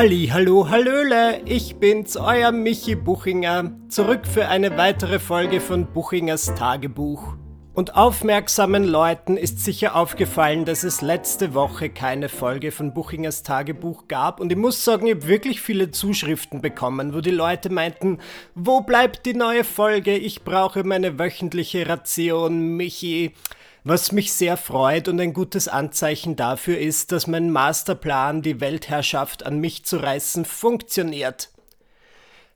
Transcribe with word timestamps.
Halli, 0.00 0.30
hallo, 0.32 0.70
hallöle, 0.70 1.42
ich 1.44 1.76
bin's, 1.76 2.16
euer 2.16 2.52
Michi 2.52 2.94
Buchinger, 2.94 3.70
zurück 3.90 4.26
für 4.26 4.48
eine 4.48 4.78
weitere 4.78 5.18
Folge 5.18 5.60
von 5.60 5.92
Buchingers 5.92 6.54
Tagebuch. 6.54 7.34
Und 7.74 7.96
aufmerksamen 7.96 8.84
Leuten 8.84 9.36
ist 9.36 9.62
sicher 9.62 9.94
aufgefallen, 9.94 10.64
dass 10.64 10.84
es 10.84 11.02
letzte 11.02 11.52
Woche 11.52 11.90
keine 11.90 12.30
Folge 12.30 12.72
von 12.72 12.94
Buchingers 12.94 13.42
Tagebuch 13.42 14.08
gab. 14.08 14.40
Und 14.40 14.50
ich 14.50 14.56
muss 14.56 14.82
sagen, 14.82 15.06
ich 15.06 15.16
habe 15.16 15.26
wirklich 15.26 15.60
viele 15.60 15.90
Zuschriften 15.90 16.62
bekommen, 16.62 17.12
wo 17.12 17.20
die 17.20 17.30
Leute 17.30 17.68
meinten, 17.68 18.20
wo 18.54 18.80
bleibt 18.80 19.26
die 19.26 19.34
neue 19.34 19.64
Folge? 19.64 20.16
Ich 20.16 20.44
brauche 20.44 20.82
meine 20.82 21.18
wöchentliche 21.18 21.86
Ration, 21.86 22.74
Michi. 22.74 23.34
Was 23.82 24.12
mich 24.12 24.34
sehr 24.34 24.58
freut 24.58 25.08
und 25.08 25.18
ein 25.20 25.32
gutes 25.32 25.66
Anzeichen 25.66 26.36
dafür 26.36 26.78
ist, 26.78 27.12
dass 27.12 27.26
mein 27.26 27.50
Masterplan, 27.50 28.42
die 28.42 28.60
Weltherrschaft 28.60 29.46
an 29.46 29.58
mich 29.58 29.86
zu 29.86 29.96
reißen, 29.96 30.44
funktioniert. 30.44 31.50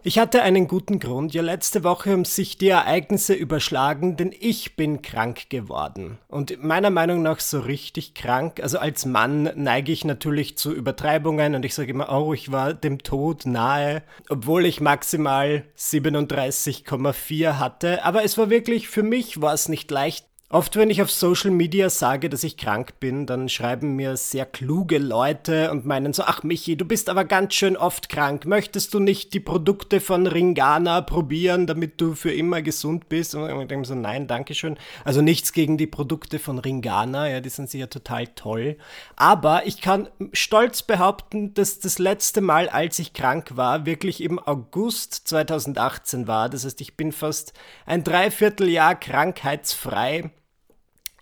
Ich 0.06 0.18
hatte 0.18 0.42
einen 0.42 0.68
guten 0.68 1.00
Grund. 1.00 1.32
Ja, 1.32 1.40
letzte 1.40 1.82
Woche 1.82 2.10
haben 2.10 2.26
sich 2.26 2.58
die 2.58 2.68
Ereignisse 2.68 3.32
überschlagen, 3.32 4.18
denn 4.18 4.34
ich 4.38 4.76
bin 4.76 5.00
krank 5.00 5.48
geworden. 5.48 6.18
Und 6.28 6.62
meiner 6.62 6.90
Meinung 6.90 7.22
nach 7.22 7.40
so 7.40 7.60
richtig 7.60 8.12
krank. 8.12 8.60
Also 8.62 8.78
als 8.78 9.06
Mann 9.06 9.50
neige 9.54 9.92
ich 9.92 10.04
natürlich 10.04 10.58
zu 10.58 10.74
Übertreibungen 10.74 11.54
und 11.54 11.64
ich 11.64 11.74
sage 11.74 11.92
immer, 11.92 12.12
oh, 12.12 12.34
ich 12.34 12.52
war 12.52 12.74
dem 12.74 12.98
Tod 13.02 13.46
nahe, 13.46 14.02
obwohl 14.28 14.66
ich 14.66 14.82
maximal 14.82 15.64
37,4 15.78 17.58
hatte. 17.58 18.04
Aber 18.04 18.24
es 18.24 18.36
war 18.36 18.50
wirklich, 18.50 18.90
für 18.90 19.02
mich 19.02 19.40
war 19.40 19.54
es 19.54 19.70
nicht 19.70 19.90
leicht, 19.90 20.26
Oft, 20.50 20.76
wenn 20.76 20.90
ich 20.90 21.02
auf 21.02 21.10
Social 21.10 21.50
Media 21.50 21.90
sage, 21.90 22.28
dass 22.28 22.44
ich 22.44 22.56
krank 22.56 23.00
bin, 23.00 23.26
dann 23.26 23.48
schreiben 23.48 23.96
mir 23.96 24.16
sehr 24.16 24.46
kluge 24.46 24.98
Leute 24.98 25.70
und 25.72 25.84
meinen 25.84 26.12
so, 26.12 26.22
ach 26.22 26.44
Michi, 26.44 26.76
du 26.76 26.84
bist 26.84 27.08
aber 27.08 27.24
ganz 27.24 27.54
schön 27.54 27.76
oft 27.76 28.08
krank. 28.08 28.44
Möchtest 28.44 28.94
du 28.94 29.00
nicht 29.00 29.32
die 29.32 29.40
Produkte 29.40 30.00
von 30.00 30.28
Ringana 30.28 31.00
probieren, 31.00 31.66
damit 31.66 32.00
du 32.00 32.14
für 32.14 32.32
immer 32.32 32.62
gesund 32.62 33.08
bist? 33.08 33.34
Und 33.34 33.50
ich 33.50 33.66
denke 33.66 33.88
so, 33.88 33.96
nein, 33.96 34.28
danke 34.28 34.54
schön. 34.54 34.78
Also 35.02 35.22
nichts 35.22 35.54
gegen 35.54 35.76
die 35.76 35.88
Produkte 35.88 36.38
von 36.38 36.58
Ringana, 36.58 37.28
ja, 37.28 37.40
die 37.40 37.48
sind 37.48 37.68
sicher 37.68 37.90
total 37.90 38.28
toll. 38.28 38.76
Aber 39.16 39.66
ich 39.66 39.80
kann 39.80 40.08
stolz 40.34 40.82
behaupten, 40.82 41.54
dass 41.54 41.80
das 41.80 41.98
letzte 41.98 42.42
Mal, 42.42 42.68
als 42.68 43.00
ich 43.00 43.14
krank 43.14 43.56
war, 43.56 43.86
wirklich 43.86 44.22
im 44.22 44.38
August 44.38 45.26
2018 45.26 46.28
war. 46.28 46.48
Das 46.48 46.64
heißt, 46.64 46.80
ich 46.82 46.96
bin 46.96 47.10
fast 47.10 47.54
ein 47.86 48.04
Dreivierteljahr 48.04 48.94
krankheitsfrei. 48.94 50.30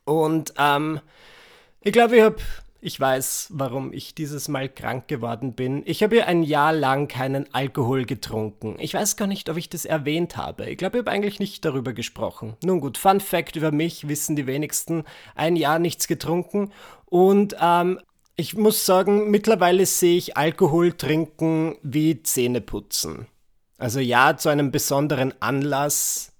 Und 0.04 0.54
ähm, 0.58 1.00
ich 1.80 1.92
glaube, 1.92 2.16
ich 2.16 2.22
habe, 2.22 2.36
ich 2.80 2.98
weiß, 2.98 3.48
warum 3.50 3.92
ich 3.92 4.14
dieses 4.14 4.48
Mal 4.48 4.68
krank 4.68 5.06
geworden 5.06 5.54
bin. 5.54 5.82
Ich 5.86 6.02
habe 6.02 6.16
ja 6.16 6.24
ein 6.26 6.42
Jahr 6.42 6.72
lang 6.72 7.08
keinen 7.08 7.52
Alkohol 7.54 8.04
getrunken. 8.04 8.76
Ich 8.78 8.94
weiß 8.94 9.16
gar 9.16 9.26
nicht, 9.26 9.48
ob 9.48 9.56
ich 9.56 9.68
das 9.68 9.84
erwähnt 9.84 10.36
habe. 10.36 10.68
Ich 10.68 10.78
glaube, 10.78 10.98
ich 10.98 11.02
habe 11.02 11.10
eigentlich 11.12 11.38
nicht 11.38 11.64
darüber 11.64 11.92
gesprochen. 11.92 12.56
Nun 12.64 12.80
gut, 12.80 12.98
Fun 12.98 13.20
Fact 13.20 13.56
über 13.56 13.70
mich 13.70 14.08
wissen 14.08 14.34
die 14.34 14.46
wenigsten. 14.46 15.04
Ein 15.34 15.56
Jahr 15.56 15.78
nichts 15.78 16.08
getrunken. 16.08 16.72
Und 17.06 17.56
ähm, 17.60 18.00
ich 18.36 18.56
muss 18.56 18.84
sagen, 18.84 19.30
mittlerweile 19.30 19.86
sehe 19.86 20.16
ich 20.16 20.36
Alkohol 20.36 20.92
trinken 20.92 21.76
wie 21.82 22.22
Zähneputzen. 22.22 23.26
Also 23.78 24.00
ja, 24.00 24.36
zu 24.36 24.48
einem 24.48 24.70
besonderen 24.70 25.34
Anlass 25.40 26.31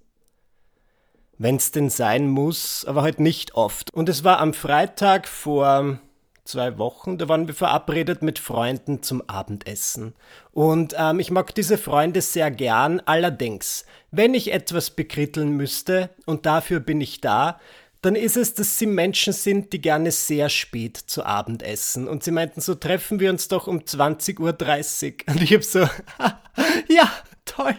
wenn 1.37 1.55
es 1.55 1.71
denn 1.71 1.89
sein 1.89 2.27
muss, 2.27 2.85
aber 2.85 3.01
halt 3.01 3.19
nicht 3.19 3.55
oft. 3.55 3.93
Und 3.93 4.09
es 4.09 4.23
war 4.23 4.39
am 4.39 4.53
Freitag 4.53 5.27
vor 5.27 5.99
zwei 6.45 6.77
Wochen, 6.77 7.17
da 7.17 7.29
waren 7.29 7.47
wir 7.47 7.55
verabredet 7.55 8.21
mit 8.21 8.39
Freunden 8.39 9.01
zum 9.01 9.21
Abendessen. 9.27 10.13
Und 10.51 10.93
ähm, 10.97 11.19
ich 11.19 11.31
mag 11.31 11.55
diese 11.55 11.77
Freunde 11.77 12.21
sehr 12.21 12.51
gern, 12.51 13.01
allerdings, 13.05 13.85
wenn 14.11 14.33
ich 14.33 14.51
etwas 14.51 14.91
bekritteln 14.91 15.55
müsste, 15.55 16.09
und 16.25 16.45
dafür 16.45 16.79
bin 16.79 17.01
ich 17.01 17.21
da, 17.21 17.59
dann 18.01 18.15
ist 18.15 18.35
es, 18.35 18.53
dass 18.53 18.77
sie 18.77 18.85
Menschen 18.85 19.31
sind, 19.31 19.71
die 19.71 19.79
gerne 19.79 20.11
sehr 20.11 20.49
spät 20.49 20.97
zu 20.97 21.25
Abend 21.25 21.63
essen. 21.63 22.09
Und 22.09 22.23
sie 22.23 22.31
meinten, 22.31 22.59
so 22.59 22.75
treffen 22.75 23.21
wir 23.21 23.29
uns 23.29 23.47
doch 23.47 23.67
um 23.67 23.79
20.30 23.79 24.39
Uhr. 24.39 25.33
Und 25.33 25.41
ich 25.41 25.53
hab 25.53 25.63
so, 25.63 25.79
ja, 26.89 27.09
toll 27.45 27.77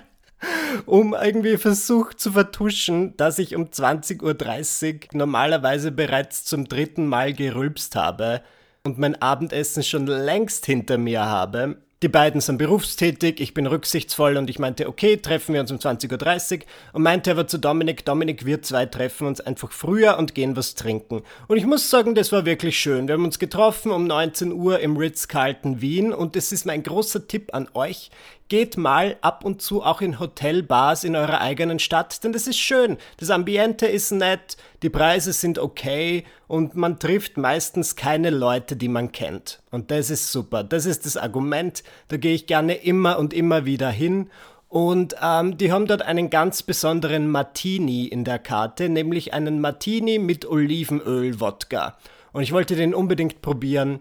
um 0.87 1.15
irgendwie 1.15 1.57
versucht 1.57 2.21
zu 2.21 2.33
vertuschen, 2.33 3.17
dass 3.17 3.39
ich 3.39 3.57
um 3.57 3.65
20.30 3.67 4.95
Uhr 4.95 5.01
normalerweise 5.13 5.93
bereits 5.93 6.45
zum 6.45 6.69
dritten 6.69 7.07
Mal 7.07 7.33
gerülpst 7.33 7.97
habe 7.97 8.43
und 8.85 8.99
mein 8.99 9.21
Abendessen 9.21 9.83
schon 9.83 10.07
längst 10.07 10.67
hinter 10.67 10.99
mir 10.99 11.25
habe. 11.25 11.79
Die 12.05 12.09
beiden 12.11 12.43
sind 12.43 12.59
berufstätig, 12.59 13.41
ich 13.41 13.55
bin 13.55 13.67
rücksichtsvoll 13.67 14.37
und 14.37 14.51
ich 14.51 14.59
meinte, 14.59 14.89
okay, 14.89 15.17
treffen 15.17 15.55
wir 15.55 15.63
uns 15.63 15.71
um 15.71 15.79
20.30 15.79 16.59
Uhr 16.59 16.65
und 16.93 17.03
meinte 17.03 17.31
aber 17.31 17.47
zu 17.47 17.57
Dominik, 17.57 18.05
Dominik, 18.05 18.45
wir 18.45 18.61
zwei 18.61 18.85
treffen 18.85 19.27
uns 19.27 19.41
einfach 19.41 19.73
früher 19.73 20.19
und 20.19 20.35
gehen 20.35 20.55
was 20.55 20.75
trinken. 20.75 21.23
Und 21.49 21.57
ich 21.57 21.65
muss 21.65 21.89
sagen, 21.89 22.15
das 22.15 22.31
war 22.31 22.45
wirklich 22.45 22.79
schön. 22.79 23.09
Wir 23.09 23.15
haben 23.15 23.25
uns 23.25 23.39
getroffen 23.39 23.91
um 23.91 24.07
19 24.07 24.53
Uhr 24.53 24.81
im 24.81 24.99
Ritz-Carlton 24.99 25.81
Wien 25.81 26.13
und 26.13 26.37
es 26.37 26.53
ist 26.53 26.67
mein 26.67 26.83
großer 26.83 27.27
Tipp 27.27 27.55
an 27.55 27.71
euch, 27.73 28.11
geht 28.55 28.77
mal 28.77 29.17
ab 29.21 29.45
und 29.45 29.63
zu 29.63 29.83
auch 29.83 30.01
in 30.01 30.21
Hotelbars 30.21 31.03
in 31.03 31.17
eurer 31.17 31.41
eigenen 31.41 31.81
Stadt, 31.81 32.23
denn 32.23 32.33
das 32.33 32.47
ist 32.47 32.61
schön. 32.61 32.99
Das 33.17 33.31
Ambiente 33.31 33.85
ist 33.87 34.13
nett, 34.13 34.57
die 34.85 34.91
Preise 34.91 35.33
sind 35.33 35.59
okay 35.59 36.23
und 36.47 36.77
man 36.77 37.01
trifft 37.01 37.37
meistens 37.37 37.97
keine 37.97 38.31
Leute, 38.31 38.77
die 38.77 38.87
man 38.87 39.11
kennt. 39.11 39.61
Und 39.73 39.91
das 39.91 40.09
ist 40.09 40.31
super. 40.31 40.63
Das 40.63 40.87
ist 40.87 41.05
das 41.05 41.17
Argument. 41.17 41.83
Da 42.07 42.17
gehe 42.17 42.33
ich 42.33 42.47
gerne 42.47 42.75
immer 42.75 43.19
und 43.19 43.35
immer 43.35 43.65
wieder 43.65 43.91
hin. 43.91 44.31
Und 44.69 45.17
ähm, 45.21 45.59
die 45.59 45.73
haben 45.73 45.89
dort 45.89 46.03
einen 46.03 46.31
ganz 46.31 46.63
besonderen 46.63 47.29
Martini 47.29 48.07
in 48.07 48.23
der 48.23 48.39
Karte, 48.39 48.89
nämlich 48.89 49.35
einen 49.35 49.61
Martini 49.61 50.21
mit 50.21 50.47
Olivenöl-Wodka. 50.47 51.97
Und 52.31 52.45
ich 52.45 52.53
wollte 52.53 52.77
den 52.77 52.95
unbedingt 52.95 53.43
probieren 53.43 53.99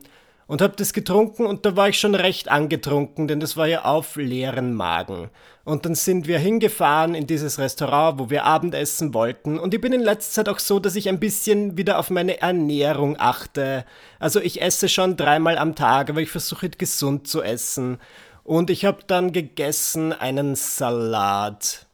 und 0.47 0.61
habe 0.61 0.75
das 0.75 0.93
getrunken 0.93 1.45
und 1.45 1.65
da 1.65 1.75
war 1.75 1.89
ich 1.89 1.99
schon 1.99 2.15
recht 2.15 2.49
angetrunken, 2.49 3.27
denn 3.27 3.39
das 3.39 3.55
war 3.55 3.67
ja 3.67 3.85
auf 3.85 4.15
leeren 4.15 4.73
Magen. 4.73 5.29
Und 5.65 5.85
dann 5.85 5.95
sind 5.95 6.27
wir 6.27 6.39
hingefahren 6.39 7.15
in 7.15 7.25
dieses 7.25 7.57
Restaurant, 7.57 8.19
wo 8.19 8.29
wir 8.29 8.43
Abendessen 8.43 9.13
wollten. 9.13 9.57
Und 9.57 9.73
ich 9.73 9.79
bin 9.79 9.93
in 9.93 10.01
letzter 10.01 10.43
Zeit 10.43 10.49
auch 10.49 10.59
so, 10.59 10.79
dass 10.79 10.97
ich 10.97 11.07
ein 11.07 11.21
bisschen 11.21 11.77
wieder 11.77 11.99
auf 11.99 12.09
meine 12.09 12.41
Ernährung 12.41 13.15
achte. 13.17 13.85
Also 14.19 14.41
ich 14.41 14.61
esse 14.61 14.89
schon 14.89 15.15
dreimal 15.15 15.57
am 15.57 15.75
Tag, 15.75 16.09
aber 16.09 16.19
ich 16.19 16.29
versuche 16.29 16.69
gesund 16.69 17.29
zu 17.29 17.41
essen. 17.41 17.99
Und 18.43 18.69
ich 18.69 18.83
habe 18.83 18.99
dann 19.07 19.31
gegessen 19.31 20.11
einen 20.11 20.55
Salat. 20.55 21.85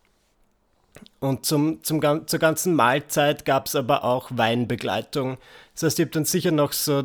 Und 1.19 1.45
zum, 1.45 1.83
zum, 1.83 2.01
zur 2.27 2.39
ganzen 2.39 2.73
Mahlzeit 2.73 3.45
gab 3.45 3.67
es 3.67 3.75
aber 3.75 4.03
auch 4.03 4.31
Weinbegleitung. 4.33 5.37
Das 5.75 5.83
heißt, 5.83 5.99
ich 5.99 6.05
habe 6.05 6.11
dann 6.11 6.25
sicher 6.25 6.51
noch 6.51 6.73
so 6.73 7.03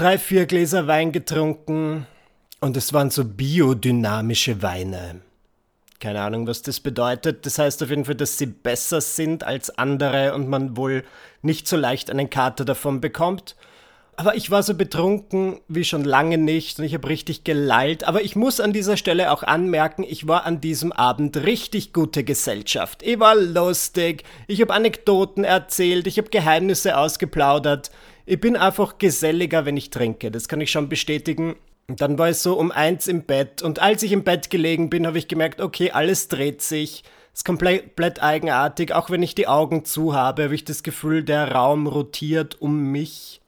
drei, 0.00 0.16
vier 0.16 0.46
Gläser 0.46 0.86
Wein 0.86 1.12
getrunken 1.12 2.06
und 2.60 2.74
es 2.78 2.94
waren 2.94 3.10
so 3.10 3.22
biodynamische 3.22 4.62
Weine. 4.62 5.20
Keine 5.98 6.22
Ahnung, 6.22 6.46
was 6.46 6.62
das 6.62 6.80
bedeutet. 6.80 7.44
Das 7.44 7.58
heißt 7.58 7.82
auf 7.82 7.90
jeden 7.90 8.06
Fall, 8.06 8.14
dass 8.14 8.38
sie 8.38 8.46
besser 8.46 9.02
sind 9.02 9.44
als 9.44 9.68
andere 9.76 10.32
und 10.32 10.48
man 10.48 10.78
wohl 10.78 11.04
nicht 11.42 11.68
so 11.68 11.76
leicht 11.76 12.10
einen 12.10 12.30
Kater 12.30 12.64
davon 12.64 13.02
bekommt. 13.02 13.56
Aber 14.16 14.36
ich 14.36 14.50
war 14.50 14.62
so 14.62 14.72
betrunken 14.72 15.60
wie 15.68 15.84
schon 15.84 16.04
lange 16.04 16.38
nicht 16.38 16.78
und 16.78 16.86
ich 16.86 16.94
habe 16.94 17.08
richtig 17.10 17.44
gelallt. 17.44 18.04
Aber 18.04 18.22
ich 18.22 18.36
muss 18.36 18.58
an 18.58 18.72
dieser 18.72 18.96
Stelle 18.96 19.30
auch 19.30 19.42
anmerken, 19.42 20.02
ich 20.02 20.26
war 20.26 20.46
an 20.46 20.62
diesem 20.62 20.92
Abend 20.92 21.36
richtig 21.36 21.92
gute 21.92 22.24
Gesellschaft. 22.24 23.02
Ich 23.02 23.20
war 23.20 23.34
lustig, 23.34 24.24
ich 24.46 24.62
habe 24.62 24.72
Anekdoten 24.72 25.44
erzählt, 25.44 26.06
ich 26.06 26.16
habe 26.16 26.30
Geheimnisse 26.30 26.96
ausgeplaudert. 26.96 27.90
Ich 28.30 28.40
bin 28.40 28.56
einfach 28.56 28.98
geselliger, 28.98 29.66
wenn 29.66 29.76
ich 29.76 29.90
trinke. 29.90 30.30
Das 30.30 30.46
kann 30.46 30.60
ich 30.60 30.70
schon 30.70 30.88
bestätigen. 30.88 31.56
Und 31.88 32.00
dann 32.00 32.16
war 32.16 32.28
es 32.28 32.44
so 32.44 32.56
um 32.56 32.70
eins 32.70 33.08
im 33.08 33.24
Bett. 33.24 33.60
Und 33.60 33.80
als 33.80 34.04
ich 34.04 34.12
im 34.12 34.22
Bett 34.22 34.50
gelegen 34.50 34.88
bin, 34.88 35.04
habe 35.04 35.18
ich 35.18 35.26
gemerkt, 35.26 35.60
okay, 35.60 35.90
alles 35.90 36.28
dreht 36.28 36.62
sich. 36.62 37.02
Ist 37.34 37.44
komplett 37.44 38.22
eigenartig. 38.22 38.94
Auch 38.94 39.10
wenn 39.10 39.24
ich 39.24 39.34
die 39.34 39.48
Augen 39.48 39.84
zu 39.84 40.14
habe, 40.14 40.44
habe 40.44 40.54
ich 40.54 40.64
das 40.64 40.84
Gefühl, 40.84 41.24
der 41.24 41.50
Raum 41.50 41.88
rotiert 41.88 42.62
um 42.62 42.92
mich. 42.92 43.40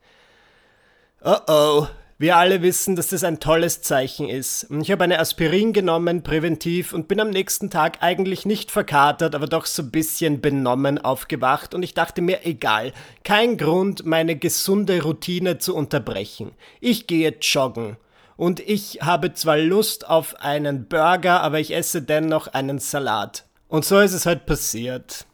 Oh 1.23 1.37
oh, 1.47 1.87
wir 2.23 2.37
alle 2.37 2.63
wissen, 2.63 2.95
dass 2.95 3.09
das 3.09 3.25
ein 3.25 3.41
tolles 3.41 3.83
Zeichen 3.83 4.29
ist. 4.29 4.69
Ich 4.81 4.93
habe 4.93 5.03
eine 5.03 5.19
Aspirin 5.19 5.73
genommen, 5.73 6.23
präventiv, 6.23 6.93
und 6.93 7.09
bin 7.09 7.19
am 7.19 7.31
nächsten 7.31 7.69
Tag 7.69 7.99
eigentlich 8.01 8.47
nicht 8.47 8.71
verkatert, 8.71 9.35
aber 9.35 9.49
doch 9.49 9.67
so 9.67 9.83
ein 9.83 9.91
bisschen 9.91 10.41
benommen 10.41 10.99
aufgewacht 10.99 11.75
und 11.75 11.83
ich 11.83 11.95
dachte 11.95 12.23
mir, 12.23 12.47
egal, 12.47 12.93
kein 13.25 13.59
Grund, 13.59 14.07
meine 14.07 14.37
gesunde 14.37 15.03
Routine 15.03 15.59
zu 15.59 15.75
unterbrechen. 15.75 16.53
Ich 16.81 17.09
gehe 17.09 17.35
joggen. 17.41 17.97
Und 18.37 18.61
ich 18.61 19.01
habe 19.03 19.35
zwar 19.35 19.59
Lust 19.59 20.09
auf 20.09 20.37
einen 20.41 20.87
Burger, 20.87 21.41
aber 21.41 21.59
ich 21.59 21.75
esse 21.75 22.03
dennoch 22.03 22.47
einen 22.47 22.79
Salat. 22.79 23.47
Und 23.67 23.85
so 23.85 23.99
ist 23.99 24.13
es 24.13 24.27
halt 24.27 24.47
passiert. 24.47 25.27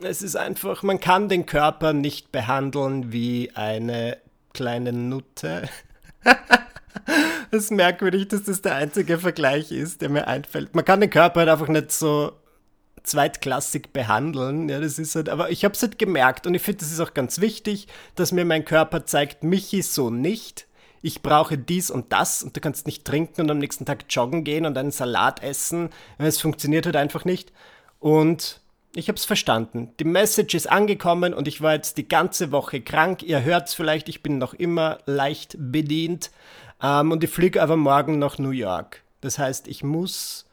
Es 0.00 0.20
ist 0.20 0.34
einfach, 0.34 0.82
man 0.82 0.98
kann 0.98 1.28
den 1.28 1.46
Körper 1.46 1.92
nicht 1.92 2.32
behandeln 2.32 3.12
wie 3.12 3.52
eine 3.54 4.18
kleine 4.52 4.92
Nutte. 4.92 5.68
Es 7.50 7.64
ist 7.64 7.70
merkwürdig, 7.70 8.28
dass 8.28 8.44
das 8.44 8.62
der 8.62 8.76
einzige 8.76 9.18
Vergleich 9.18 9.72
ist, 9.72 10.00
der 10.00 10.08
mir 10.08 10.26
einfällt. 10.26 10.74
Man 10.74 10.86
kann 10.86 11.00
den 11.00 11.10
Körper 11.10 11.40
halt 11.40 11.50
einfach 11.50 11.68
nicht 11.68 11.92
so 11.92 12.32
zweitklassig 13.02 13.92
behandeln. 13.92 14.70
Ja, 14.70 14.80
das 14.80 14.98
ist 14.98 15.14
halt, 15.14 15.28
aber 15.28 15.50
ich 15.50 15.64
habe 15.64 15.74
es 15.74 15.82
halt 15.82 15.98
gemerkt 15.98 16.46
und 16.46 16.54
ich 16.54 16.62
finde, 16.62 16.78
das 16.78 16.92
ist 16.92 17.00
auch 17.00 17.12
ganz 17.12 17.42
wichtig, 17.42 17.88
dass 18.14 18.32
mir 18.32 18.46
mein 18.46 18.64
Körper 18.64 19.04
zeigt, 19.04 19.44
Michi 19.44 19.82
so 19.82 20.08
nicht. 20.08 20.66
Ich 21.02 21.20
brauche 21.20 21.58
dies 21.58 21.90
und 21.90 22.10
das 22.12 22.42
und 22.42 22.56
du 22.56 22.60
kannst 22.60 22.86
nicht 22.86 23.04
trinken 23.04 23.42
und 23.42 23.50
am 23.50 23.58
nächsten 23.58 23.84
Tag 23.84 24.04
joggen 24.08 24.44
gehen 24.44 24.64
und 24.64 24.78
einen 24.78 24.92
Salat 24.92 25.42
essen. 25.42 25.90
Es 26.16 26.40
funktioniert 26.40 26.86
halt 26.86 26.96
einfach 26.96 27.26
nicht. 27.26 27.52
Und 27.98 28.61
ich 28.94 29.08
habe 29.08 29.16
es 29.16 29.24
verstanden. 29.24 29.92
Die 29.98 30.04
Message 30.04 30.54
ist 30.54 30.70
angekommen 30.70 31.34
und 31.34 31.48
ich 31.48 31.60
war 31.60 31.74
jetzt 31.74 31.96
die 31.96 32.08
ganze 32.08 32.52
Woche 32.52 32.80
krank. 32.80 33.22
Ihr 33.22 33.42
hört 33.42 33.68
es 33.68 33.74
vielleicht, 33.74 34.08
ich 34.08 34.22
bin 34.22 34.38
noch 34.38 34.54
immer 34.54 34.98
leicht 35.06 35.56
bedient. 35.58 36.30
Ähm, 36.82 37.12
und 37.12 37.24
ich 37.24 37.30
fliege 37.30 37.62
aber 37.62 37.76
morgen 37.76 38.18
nach 38.18 38.38
New 38.38 38.50
York. 38.50 39.02
Das 39.20 39.38
heißt, 39.38 39.68
ich 39.68 39.82
muss 39.82 40.46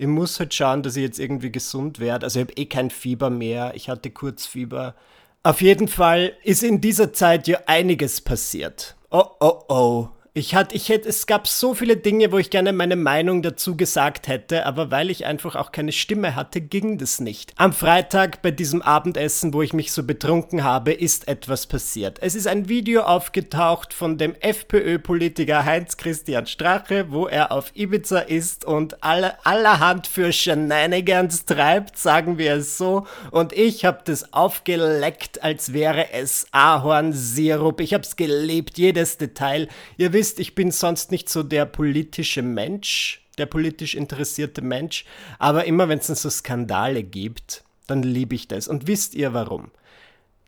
ich 0.00 0.06
muss 0.06 0.40
halt 0.40 0.54
schauen, 0.54 0.82
dass 0.82 0.96
ich 0.96 1.02
jetzt 1.02 1.20
irgendwie 1.20 1.52
gesund 1.52 2.00
werde. 2.00 2.24
Also 2.24 2.40
ich 2.40 2.46
habe 2.46 2.54
eh 2.54 2.64
kein 2.64 2.88
Fieber 2.88 3.28
mehr. 3.28 3.72
Ich 3.74 3.90
hatte 3.90 4.10
Kurzfieber. 4.10 4.94
Auf 5.42 5.60
jeden 5.60 5.88
Fall 5.88 6.32
ist 6.42 6.62
in 6.62 6.80
dieser 6.80 7.12
Zeit 7.12 7.46
ja 7.46 7.58
einiges 7.66 8.22
passiert. 8.22 8.96
Oh, 9.10 9.26
oh, 9.40 9.62
oh. 9.68 10.08
Ich 10.32 10.54
hatte, 10.54 10.76
ich 10.76 10.88
hätte, 10.88 11.08
es 11.08 11.26
gab 11.26 11.48
so 11.48 11.74
viele 11.74 11.96
Dinge, 11.96 12.30
wo 12.30 12.38
ich 12.38 12.50
gerne 12.50 12.72
meine 12.72 12.94
Meinung 12.94 13.42
dazu 13.42 13.76
gesagt 13.76 14.28
hätte, 14.28 14.64
aber 14.64 14.92
weil 14.92 15.10
ich 15.10 15.26
einfach 15.26 15.56
auch 15.56 15.72
keine 15.72 15.90
Stimme 15.90 16.36
hatte, 16.36 16.60
ging 16.60 16.98
das 16.98 17.18
nicht. 17.18 17.52
Am 17.56 17.72
Freitag 17.72 18.40
bei 18.40 18.52
diesem 18.52 18.80
Abendessen, 18.80 19.52
wo 19.52 19.60
ich 19.60 19.72
mich 19.72 19.90
so 19.90 20.04
betrunken 20.04 20.62
habe, 20.62 20.92
ist 20.92 21.26
etwas 21.26 21.66
passiert. 21.66 22.18
Es 22.22 22.36
ist 22.36 22.46
ein 22.46 22.68
Video 22.68 23.02
aufgetaucht 23.02 23.92
von 23.92 24.18
dem 24.18 24.36
FPÖ-Politiker 24.36 25.64
Heinz-Christian 25.64 26.46
Strache, 26.46 27.10
wo 27.10 27.26
er 27.26 27.50
auf 27.50 27.72
Ibiza 27.74 28.20
ist 28.20 28.64
und 28.64 29.02
alle, 29.02 29.44
allerhand 29.44 30.06
für 30.06 30.30
Shenanigans 30.30 31.44
treibt, 31.44 31.98
sagen 31.98 32.38
wir 32.38 32.54
es 32.54 32.78
so. 32.78 33.04
Und 33.32 33.52
ich 33.52 33.84
habe 33.84 34.02
das 34.04 34.32
aufgeleckt, 34.32 35.42
als 35.42 35.72
wäre 35.72 36.12
es 36.12 36.46
Ahornsirup. 36.52 37.80
Ich 37.80 37.94
habe 37.94 38.04
es 38.04 38.14
gelebt, 38.14 38.78
jedes 38.78 39.18
Detail. 39.18 39.66
Ihr 39.96 40.12
wisst, 40.12 40.19
wisst, 40.20 40.38
ich 40.38 40.54
bin 40.54 40.70
sonst 40.70 41.10
nicht 41.10 41.30
so 41.30 41.42
der 41.42 41.64
politische 41.64 42.42
Mensch, 42.42 43.22
der 43.38 43.46
politisch 43.46 43.94
interessierte 43.94 44.60
Mensch, 44.60 45.06
aber 45.38 45.64
immer 45.64 45.88
wenn 45.88 45.98
es 45.98 46.08
so 46.08 46.28
Skandale 46.28 47.02
gibt, 47.02 47.64
dann 47.86 48.02
liebe 48.02 48.34
ich 48.34 48.46
das. 48.46 48.68
Und 48.68 48.86
wisst 48.86 49.14
ihr 49.14 49.32
warum? 49.32 49.70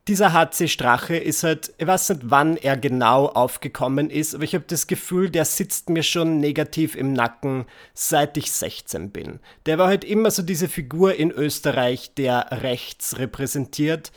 Dieser 0.07 0.31
HC 0.31 0.67
Strache 0.67 1.15
ist 1.15 1.41
halt, 1.41 1.73
ich 1.79 1.87
weiß 1.87 2.09
nicht, 2.09 2.21
wann 2.25 2.55
er 2.55 2.77
genau 2.77 3.25
aufgekommen 3.25 4.11
ist, 4.11 4.35
aber 4.35 4.43
ich 4.43 4.53
habe 4.53 4.65
das 4.67 4.85
Gefühl, 4.85 5.31
der 5.31 5.45
sitzt 5.45 5.89
mir 5.89 6.03
schon 6.03 6.39
negativ 6.39 6.95
im 6.95 7.11
Nacken, 7.13 7.65
seit 7.95 8.37
ich 8.37 8.51
16 8.51 9.09
bin. 9.09 9.39
Der 9.65 9.79
war 9.79 9.87
halt 9.87 10.03
immer 10.03 10.29
so 10.29 10.43
diese 10.43 10.67
Figur 10.67 11.15
in 11.15 11.31
Österreich, 11.31 12.13
der 12.13 12.61
rechts 12.61 13.17
repräsentiert 13.17 14.11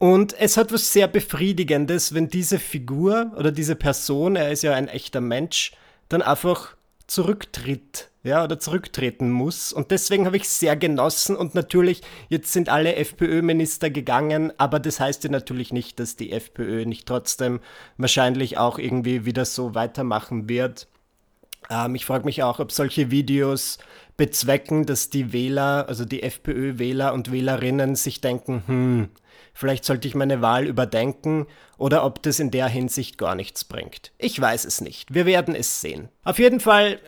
und 0.00 0.34
es 0.40 0.56
hat 0.56 0.72
was 0.72 0.94
sehr 0.94 1.08
Befriedigendes, 1.08 2.14
wenn 2.14 2.28
diese 2.28 2.58
Figur 2.58 3.32
oder 3.36 3.52
diese 3.52 3.76
Person, 3.76 4.34
er 4.34 4.50
ist 4.50 4.62
ja 4.62 4.72
ein 4.72 4.88
echter 4.88 5.20
Mensch, 5.20 5.72
dann 6.08 6.22
einfach 6.22 6.74
zurücktritt, 7.06 8.08
ja, 8.22 8.42
oder 8.42 8.58
zurücktreten 8.58 9.30
muss. 9.30 9.74
Und 9.74 9.90
deswegen 9.90 10.24
habe 10.24 10.38
ich 10.38 10.48
sehr 10.48 10.74
genossen. 10.74 11.36
Und 11.36 11.54
natürlich, 11.54 12.00
jetzt 12.30 12.50
sind 12.50 12.70
alle 12.70 12.96
FPÖ-Minister 12.96 13.90
gegangen, 13.90 14.54
aber 14.56 14.80
das 14.80 15.00
heißt 15.00 15.24
ja 15.24 15.30
natürlich 15.30 15.70
nicht, 15.70 16.00
dass 16.00 16.16
die 16.16 16.32
FPÖ 16.32 16.86
nicht 16.86 17.06
trotzdem 17.06 17.60
wahrscheinlich 17.98 18.56
auch 18.56 18.78
irgendwie 18.78 19.26
wieder 19.26 19.44
so 19.44 19.74
weitermachen 19.74 20.48
wird. 20.48 20.88
Ähm, 21.68 21.94
ich 21.94 22.06
frage 22.06 22.24
mich 22.24 22.42
auch, 22.42 22.58
ob 22.58 22.72
solche 22.72 23.10
Videos 23.10 23.76
bezwecken, 24.16 24.86
dass 24.86 25.10
die 25.10 25.34
Wähler, 25.34 25.84
also 25.88 26.06
die 26.06 26.22
FPÖ-Wähler 26.22 27.12
und 27.12 27.30
Wählerinnen 27.30 27.96
sich 27.96 28.22
denken, 28.22 28.62
hm, 28.66 29.08
Vielleicht 29.52 29.84
sollte 29.84 30.08
ich 30.08 30.14
meine 30.14 30.40
Wahl 30.40 30.66
überdenken 30.66 31.46
oder 31.76 32.04
ob 32.04 32.22
das 32.22 32.38
in 32.38 32.50
der 32.50 32.68
Hinsicht 32.68 33.16
gar 33.16 33.34
nichts 33.34 33.64
bringt. 33.64 34.12
Ich 34.18 34.38
weiß 34.38 34.66
es 34.66 34.80
nicht. 34.82 35.14
Wir 35.14 35.24
werden 35.24 35.54
es 35.54 35.80
sehen. 35.80 36.08
Auf 36.24 36.38
jeden 36.38 36.60
Fall, 36.60 37.00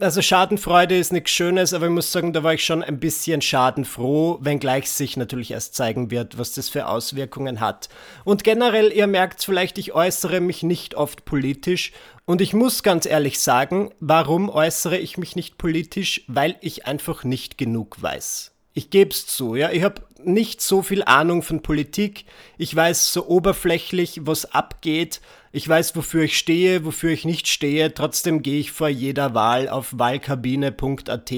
also 0.00 0.20
Schadenfreude 0.20 0.98
ist 0.98 1.12
nichts 1.12 1.30
Schönes, 1.30 1.72
aber 1.72 1.86
ich 1.86 1.92
muss 1.92 2.10
sagen, 2.10 2.32
da 2.32 2.42
war 2.42 2.52
ich 2.52 2.64
schon 2.64 2.82
ein 2.82 2.98
bisschen 2.98 3.40
schadenfroh, 3.40 4.38
wenngleich 4.40 4.90
sich 4.90 5.16
natürlich 5.16 5.52
erst 5.52 5.76
zeigen 5.76 6.10
wird, 6.10 6.38
was 6.38 6.52
das 6.52 6.68
für 6.68 6.88
Auswirkungen 6.88 7.60
hat. 7.60 7.88
Und 8.24 8.42
generell, 8.42 8.92
ihr 8.92 9.06
merkt 9.06 9.44
vielleicht, 9.44 9.78
ich 9.78 9.92
äußere 9.92 10.40
mich 10.40 10.64
nicht 10.64 10.96
oft 10.96 11.24
politisch 11.24 11.92
und 12.24 12.40
ich 12.40 12.52
muss 12.52 12.82
ganz 12.82 13.06
ehrlich 13.06 13.38
sagen, 13.38 13.90
warum 14.00 14.48
äußere 14.48 14.98
ich 14.98 15.16
mich 15.16 15.36
nicht 15.36 15.58
politisch? 15.58 16.24
Weil 16.26 16.56
ich 16.60 16.84
einfach 16.84 17.22
nicht 17.22 17.56
genug 17.56 18.02
weiß. 18.02 18.52
Ich 18.74 18.90
gebe 18.90 19.10
es 19.10 19.26
zu, 19.26 19.54
ja. 19.54 19.70
Ich 19.70 19.84
habe 19.84 20.02
nicht 20.26 20.60
so 20.60 20.82
viel 20.82 21.02
Ahnung 21.04 21.42
von 21.42 21.62
Politik. 21.62 22.24
Ich 22.58 22.74
weiß 22.74 23.12
so 23.12 23.26
oberflächlich, 23.26 24.20
was 24.22 24.52
abgeht. 24.52 25.20
Ich 25.52 25.68
weiß, 25.68 25.96
wofür 25.96 26.24
ich 26.24 26.36
stehe, 26.36 26.84
wofür 26.84 27.10
ich 27.10 27.24
nicht 27.24 27.48
stehe. 27.48 27.94
Trotzdem 27.94 28.42
gehe 28.42 28.60
ich 28.60 28.72
vor 28.72 28.88
jeder 28.88 29.34
Wahl 29.34 29.68
auf 29.68 29.98
wahlkabine.at 29.98 31.32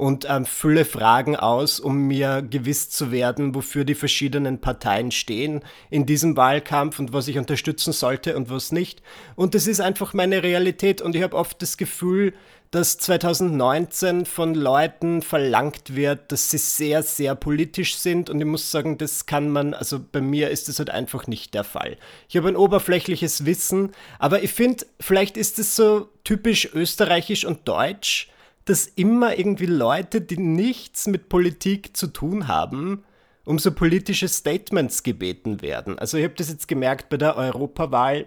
und 0.00 0.26
ähm, 0.30 0.46
fülle 0.46 0.86
Fragen 0.86 1.36
aus, 1.36 1.78
um 1.78 2.06
mir 2.06 2.40
gewiss 2.40 2.88
zu 2.88 3.12
werden, 3.12 3.54
wofür 3.54 3.84
die 3.84 3.94
verschiedenen 3.94 4.58
Parteien 4.58 5.10
stehen 5.10 5.60
in 5.90 6.06
diesem 6.06 6.38
Wahlkampf 6.38 6.98
und 6.98 7.12
was 7.12 7.28
ich 7.28 7.36
unterstützen 7.36 7.92
sollte 7.92 8.34
und 8.34 8.48
was 8.48 8.72
nicht. 8.72 9.02
Und 9.36 9.54
das 9.54 9.66
ist 9.66 9.82
einfach 9.82 10.14
meine 10.14 10.42
Realität 10.42 11.02
und 11.02 11.14
ich 11.14 11.22
habe 11.22 11.36
oft 11.36 11.60
das 11.60 11.76
Gefühl, 11.76 12.32
dass 12.70 12.98
2019 12.98 14.26
von 14.26 14.54
Leuten 14.54 15.22
verlangt 15.22 15.96
wird, 15.96 16.30
dass 16.30 16.50
sie 16.50 16.58
sehr, 16.58 17.02
sehr 17.02 17.34
politisch 17.34 17.96
sind. 17.96 18.30
Und 18.30 18.40
ich 18.40 18.46
muss 18.46 18.70
sagen, 18.70 18.96
das 18.96 19.26
kann 19.26 19.50
man, 19.50 19.74
also 19.74 19.98
bei 20.00 20.20
mir 20.20 20.50
ist 20.50 20.68
das 20.68 20.78
halt 20.78 20.90
einfach 20.90 21.26
nicht 21.26 21.54
der 21.54 21.64
Fall. 21.64 21.96
Ich 22.28 22.36
habe 22.36 22.48
ein 22.48 22.56
oberflächliches 22.56 23.44
Wissen, 23.44 23.90
aber 24.20 24.44
ich 24.44 24.52
finde, 24.52 24.86
vielleicht 25.00 25.36
ist 25.36 25.58
es 25.58 25.74
so 25.74 26.08
typisch 26.22 26.72
österreichisch 26.72 27.44
und 27.44 27.66
deutsch, 27.66 28.28
dass 28.66 28.86
immer 28.86 29.36
irgendwie 29.36 29.66
Leute, 29.66 30.20
die 30.20 30.38
nichts 30.38 31.08
mit 31.08 31.28
Politik 31.28 31.96
zu 31.96 32.06
tun 32.06 32.46
haben, 32.46 33.02
um 33.44 33.58
so 33.58 33.72
politische 33.72 34.28
Statements 34.28 35.02
gebeten 35.02 35.60
werden. 35.60 35.98
Also 35.98 36.18
ich 36.18 36.24
habe 36.24 36.34
das 36.34 36.50
jetzt 36.50 36.68
gemerkt 36.68 37.08
bei 37.08 37.16
der 37.16 37.36
Europawahl 37.36 38.26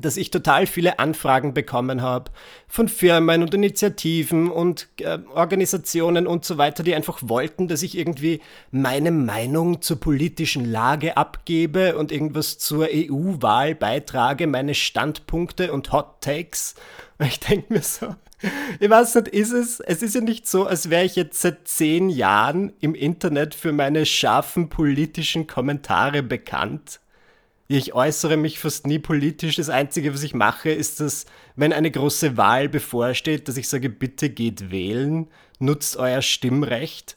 dass 0.00 0.16
ich 0.16 0.30
total 0.30 0.66
viele 0.66 0.98
Anfragen 0.98 1.54
bekommen 1.54 2.02
habe 2.02 2.30
von 2.66 2.88
Firmen 2.88 3.42
und 3.42 3.54
Initiativen 3.54 4.50
und 4.50 4.88
äh, 5.00 5.18
Organisationen 5.34 6.26
und 6.26 6.44
so 6.44 6.58
weiter, 6.58 6.82
die 6.82 6.94
einfach 6.94 7.20
wollten, 7.22 7.68
dass 7.68 7.82
ich 7.82 7.96
irgendwie 7.96 8.40
meine 8.70 9.10
Meinung 9.10 9.82
zur 9.82 10.00
politischen 10.00 10.64
Lage 10.64 11.16
abgebe 11.16 11.96
und 11.96 12.12
irgendwas 12.12 12.58
zur 12.58 12.88
EU-Wahl 12.90 13.74
beitrage, 13.74 14.46
meine 14.46 14.74
Standpunkte 14.74 15.72
und 15.72 15.92
Hot 15.92 16.20
Takes. 16.20 16.74
Und 17.18 17.26
ich 17.26 17.40
denke 17.40 17.72
mir 17.72 17.82
so, 17.82 18.14
ich 18.80 18.88
weiß 18.90 19.16
nicht, 19.16 19.28
ist 19.28 19.52
es, 19.52 19.80
es 19.80 20.02
ist 20.02 20.14
ja 20.14 20.20
nicht 20.20 20.46
so, 20.46 20.66
als 20.66 20.90
wäre 20.90 21.04
ich 21.04 21.16
jetzt 21.16 21.40
seit 21.40 21.66
zehn 21.66 22.08
Jahren 22.08 22.72
im 22.80 22.94
Internet 22.94 23.54
für 23.54 23.72
meine 23.72 24.06
scharfen 24.06 24.68
politischen 24.68 25.46
Kommentare 25.46 26.22
bekannt. 26.22 27.00
Ich 27.70 27.92
äußere 27.92 28.38
mich 28.38 28.58
fast 28.58 28.86
nie 28.86 28.98
politisch. 28.98 29.56
Das 29.56 29.68
Einzige, 29.68 30.14
was 30.14 30.22
ich 30.22 30.32
mache, 30.32 30.70
ist, 30.70 31.00
dass, 31.00 31.26
wenn 31.54 31.74
eine 31.74 31.90
große 31.90 32.38
Wahl 32.38 32.66
bevorsteht, 32.70 33.46
dass 33.46 33.58
ich 33.58 33.68
sage, 33.68 33.90
bitte 33.90 34.30
geht 34.30 34.70
wählen, 34.70 35.28
nutzt 35.58 35.98
euer 35.98 36.22
Stimmrecht. 36.22 37.16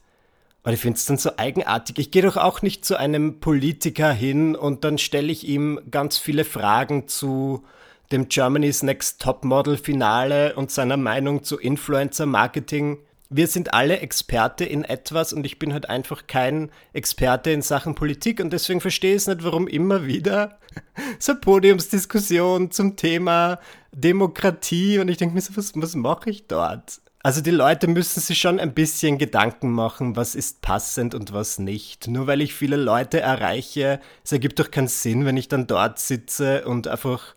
Und 0.64 0.74
ich 0.74 0.82
finde 0.82 0.98
es 0.98 1.06
dann 1.06 1.18
so 1.18 1.32
eigenartig. 1.38 1.98
Ich 2.00 2.12
gehe 2.12 2.22
doch 2.22 2.36
auch 2.36 2.62
nicht 2.62 2.84
zu 2.84 2.98
einem 3.00 3.40
Politiker 3.40 4.12
hin 4.12 4.58
und 4.58 4.84
dann 4.84 4.98
stelle 4.98 5.32
ich 5.32 5.48
ihm 5.48 5.80
ganz 5.90 6.18
viele 6.18 6.44
Fragen 6.44 7.08
zu 7.08 7.64
dem 8.12 8.28
Germany's 8.28 8.84
Next 8.84 9.22
Topmodel 9.22 9.78
Finale 9.78 10.54
und 10.56 10.70
seiner 10.70 10.98
Meinung 10.98 11.44
zu 11.44 11.58
Influencer 11.60 12.26
Marketing 12.26 13.00
wir 13.34 13.48
sind 13.48 13.74
alle 13.74 14.00
Experte 14.00 14.66
in 14.66 14.84
etwas 14.84 15.32
und 15.32 15.46
ich 15.46 15.58
bin 15.58 15.72
halt 15.72 15.90
einfach 15.90 16.28
kein 16.28 16.70
Experte 16.92 17.50
in 17.52 17.62
Sachen 17.62 17.96
Politik 17.96 18.42
und 18.42 18.52
deswegen 18.52 18.82
verstehe 18.82 19.12
ich 19.12 19.22
es 19.22 19.28
nicht, 19.28 19.46
warum 19.46 19.70
immer 19.70 20.06
wieder 20.06 20.60
so 21.20 21.36
Podiumsdiskussion 21.36 22.72
zum 22.72 22.98
Thema 22.98 23.60
Demokratie 23.94 25.00
und 25.00 25.08
ich 25.08 25.16
denke 25.16 25.34
mir 25.34 25.42
so, 25.42 25.56
was, 25.56 25.72
was 25.76 25.96
mache 25.96 26.30
ich 26.30 26.48
dort? 26.48 27.00
Also 27.24 27.40
die 27.40 27.52
Leute 27.52 27.88
müssen 27.88 28.20
sich 28.20 28.38
schon 28.38 28.60
ein 28.60 28.74
bisschen 28.74 29.18
Gedanken 29.18 29.72
machen, 29.72 30.18
was 30.18 30.36
ist 30.36 30.62
passend 30.62 31.16
und 31.16 31.32
was 31.32 31.58
nicht. 31.58 32.08
Nur 32.08 32.28
weil 32.28 32.42
ich 32.42 32.54
viele 32.54 32.76
Leute 32.76 33.22
erreiche, 33.22 34.02
es 34.26 34.32
ergibt 34.34 34.60
doch 34.60 34.72
keinen 34.72 34.88
Sinn, 34.88 35.24
wenn 35.24 35.38
ich 35.38 35.48
dann 35.48 35.68
dort 35.68 36.00
sitze 36.00 36.66
und 36.66 36.88
einfach, 36.88 37.36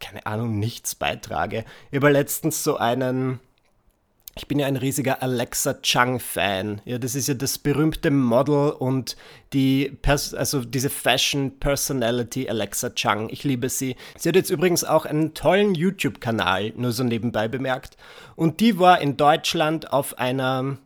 keine 0.00 0.26
Ahnung, 0.26 0.58
nichts 0.58 0.96
beitrage. 0.96 1.64
Habe 1.94 2.10
letztens 2.10 2.64
so 2.64 2.78
einen 2.78 3.40
Ich 4.36 4.46
bin 4.46 4.58
ja 4.60 4.66
ein 4.66 4.76
riesiger 4.76 5.22
Alexa 5.22 5.74
Chung-Fan. 5.82 6.80
Ja, 6.84 6.98
das 6.98 7.14
ist 7.14 7.26
ja 7.26 7.34
das 7.34 7.58
berühmte 7.58 8.10
Model 8.10 8.70
und 8.70 9.16
die, 9.52 9.90
Pers 10.02 10.34
also 10.34 10.64
diese 10.64 10.88
Fashion 10.88 11.58
Personality 11.58 12.48
Alexa 12.48 12.90
Chung. 12.90 13.28
Ich 13.30 13.42
liebe 13.42 13.68
sie. 13.68 13.96
Sie 14.16 14.28
hat 14.28 14.36
jetzt 14.36 14.50
übrigens 14.50 14.84
auch 14.84 15.04
einen 15.04 15.34
tollen 15.34 15.74
YouTube-Kanal, 15.74 16.72
nur 16.76 16.92
so 16.92 17.02
nebenbei 17.02 17.48
bemerkt. 17.48 17.96
Und 18.36 18.60
die 18.60 18.78
war 18.78 19.00
in 19.00 19.16
Deutschland 19.16 19.92
auf 19.92 20.18
einer, 20.18 20.78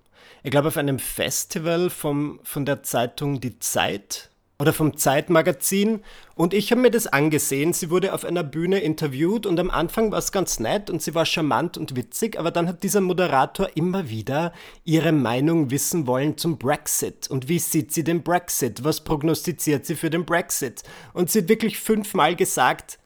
ich 0.43 0.51
glaube, 0.51 0.69
auf 0.69 0.79
einem 0.79 0.99
Festival 0.99 1.91
vom, 1.91 2.41
von 2.45 2.65
der 2.65 2.83
Zeitung 2.83 3.41
Die 3.41 3.59
Zeit 3.59 4.31
oder 4.65 4.73
vom 4.73 4.97
Zeitmagazin 4.97 6.01
und 6.37 6.55
ich 6.55 6.71
habe 6.71 6.81
mir 6.81 6.91
das 6.91 7.07
angesehen. 7.07 7.75
Sie 7.75 7.91
wurde 7.91 8.15
auf 8.15 8.25
einer 8.25 8.43
Bühne 8.43 8.79
interviewt 8.79 9.45
und 9.45 9.61
am 9.61 9.71
Anfang 9.71 10.11
war 10.11 10.19
es 10.19 10.33
ganz 10.33 10.59
nett 10.59 10.89
und 10.89 11.03
sie 11.03 11.15
war 11.15 11.27
charmant 11.27 11.77
und 11.77 11.97
witzig, 11.97 12.39
aber 12.39 12.51
dann 12.51 12.67
hat 12.67 12.83
dieser 12.83 13.03
Moderator 13.03 13.69
immer 13.75 14.09
wieder 14.09 14.55
ihre 14.83 15.13
Meinung 15.13 15.71
wissen 15.71 16.07
wollen 16.07 16.39
zum 16.39 16.57
Brexit 16.57 17.29
und 17.29 17.51
wie 17.51 17.59
sieht 17.59 17.93
sie 17.93 18.05
den 18.05 18.23
Brexit, 18.23 18.85
was 18.85 19.05
prognostiziert 19.05 19.85
sie 19.85 19.97
für 19.97 20.09
den 20.09 20.25
Brexit 20.25 20.83
und 21.13 21.31
sie 21.31 21.41
hat 21.41 21.51
wirklich 21.51 21.79
fünfmal 21.79 22.35
gesagt, 22.35 22.99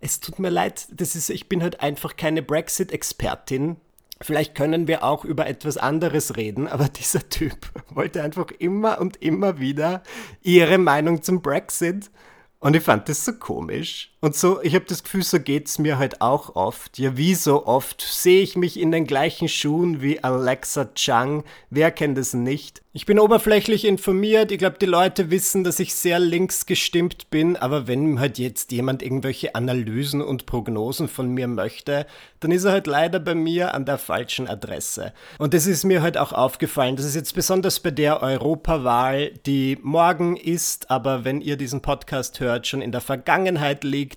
es 0.00 0.20
tut 0.20 0.38
mir 0.38 0.50
leid, 0.50 0.88
das 0.90 1.16
ist, 1.16 1.30
ich 1.30 1.48
bin 1.48 1.62
halt 1.62 1.80
einfach 1.80 2.18
keine 2.18 2.42
Brexit-Expertin. 2.42 3.76
Vielleicht 4.20 4.54
können 4.54 4.88
wir 4.88 5.04
auch 5.04 5.24
über 5.24 5.46
etwas 5.46 5.76
anderes 5.76 6.36
reden, 6.36 6.68
aber 6.68 6.88
dieser 6.88 7.28
Typ 7.28 7.56
wollte 7.90 8.22
einfach 8.22 8.50
immer 8.58 9.00
und 9.00 9.22
immer 9.22 9.58
wieder 9.58 10.02
ihre 10.42 10.78
Meinung 10.78 11.22
zum 11.22 11.42
Brexit. 11.42 12.10
Und 12.58 12.74
ich 12.74 12.82
fand 12.82 13.08
das 13.08 13.24
so 13.24 13.34
komisch. 13.34 14.15
Und 14.26 14.34
so, 14.34 14.60
ich 14.60 14.74
habe 14.74 14.84
das 14.88 15.04
Gefühl, 15.04 15.22
so 15.22 15.38
geht 15.38 15.68
es 15.68 15.78
mir 15.78 15.98
halt 15.98 16.20
auch 16.20 16.56
oft. 16.56 16.98
Ja, 16.98 17.16
wie 17.16 17.36
so 17.36 17.64
oft 17.64 18.00
sehe 18.02 18.42
ich 18.42 18.56
mich 18.56 18.76
in 18.76 18.90
den 18.90 19.06
gleichen 19.06 19.46
Schuhen 19.46 20.02
wie 20.02 20.18
Alexa 20.24 20.86
Chung. 20.96 21.44
Wer 21.70 21.92
kennt 21.92 22.18
es 22.18 22.34
nicht? 22.34 22.82
Ich 22.92 23.04
bin 23.04 23.20
oberflächlich 23.20 23.84
informiert. 23.84 24.50
Ich 24.50 24.58
glaube, 24.58 24.78
die 24.80 24.86
Leute 24.86 25.30
wissen, 25.30 25.64
dass 25.64 25.78
ich 25.80 25.94
sehr 25.94 26.18
links 26.18 26.64
gestimmt 26.64 27.28
bin. 27.28 27.54
Aber 27.54 27.86
wenn 27.86 28.18
halt 28.18 28.38
jetzt 28.38 28.72
jemand 28.72 29.02
irgendwelche 29.02 29.54
Analysen 29.54 30.22
und 30.22 30.46
Prognosen 30.46 31.06
von 31.06 31.28
mir 31.28 31.46
möchte, 31.46 32.06
dann 32.40 32.52
ist 32.52 32.64
er 32.64 32.72
halt 32.72 32.86
leider 32.86 33.20
bei 33.20 33.34
mir 33.34 33.74
an 33.74 33.84
der 33.84 33.98
falschen 33.98 34.48
Adresse. 34.48 35.12
Und 35.38 35.52
das 35.52 35.66
ist 35.66 35.84
mir 35.84 36.00
halt 36.00 36.16
auch 36.16 36.32
aufgefallen. 36.32 36.96
Das 36.96 37.04
ist 37.04 37.14
jetzt 37.14 37.34
besonders 37.34 37.80
bei 37.80 37.90
der 37.90 38.22
Europawahl, 38.22 39.30
die 39.44 39.76
morgen 39.82 40.38
ist, 40.38 40.90
aber 40.90 41.22
wenn 41.24 41.42
ihr 41.42 41.58
diesen 41.58 41.82
Podcast 41.82 42.40
hört, 42.40 42.66
schon 42.66 42.80
in 42.80 42.92
der 42.92 43.02
Vergangenheit 43.02 43.84
liegt 43.84 44.15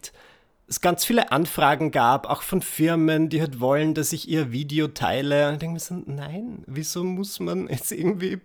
es 0.70 0.82
ganz 0.82 1.04
viele 1.04 1.32
Anfragen 1.32 1.90
gab, 1.90 2.28
auch 2.28 2.44
von 2.44 2.62
Firmen, 2.62 3.30
die 3.30 3.42
halt 3.42 3.60
wollen, 3.60 3.96
dass 3.96 4.14
ich 4.14 4.30
ihr 4.30 4.52
Video 4.52 4.88
teile. 4.88 5.48
Und 5.48 5.54
ich 5.54 5.60
denke 5.60 5.74
mir 5.74 5.80
so, 5.80 6.02
nein, 6.06 6.64
wieso 6.68 7.04
muss 7.04 7.40
man 7.40 7.68
jetzt 7.68 7.92
irgendwie, 7.92 8.38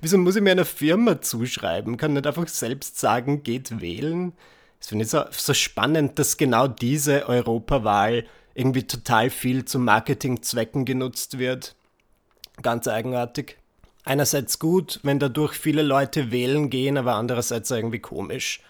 wieso 0.00 0.18
muss 0.18 0.36
ich 0.36 0.42
mir 0.42 0.52
einer 0.52 0.64
Firma 0.64 1.20
zuschreiben? 1.20 1.96
Kann 1.96 2.12
nicht 2.12 2.26
einfach 2.26 2.46
selbst 2.46 3.00
sagen, 3.00 3.42
geht 3.42 3.80
wählen? 3.80 4.32
Das 4.78 4.88
finde 4.88 5.04
ich 5.04 5.10
so, 5.10 5.24
so 5.30 5.52
spannend, 5.52 6.18
dass 6.20 6.36
genau 6.36 6.68
diese 6.68 7.28
Europawahl 7.28 8.24
irgendwie 8.54 8.84
total 8.84 9.28
viel 9.28 9.64
zu 9.64 9.80
Marketingzwecken 9.80 10.84
genutzt 10.84 11.38
wird. 11.38 11.74
Ganz 12.62 12.86
eigenartig. 12.86 13.56
Einerseits 14.04 14.60
gut, 14.60 15.00
wenn 15.02 15.18
dadurch 15.18 15.54
viele 15.54 15.82
Leute 15.82 16.30
wählen 16.30 16.70
gehen, 16.70 16.96
aber 16.96 17.16
andererseits 17.16 17.70
irgendwie 17.70 17.98
komisch. 17.98 18.60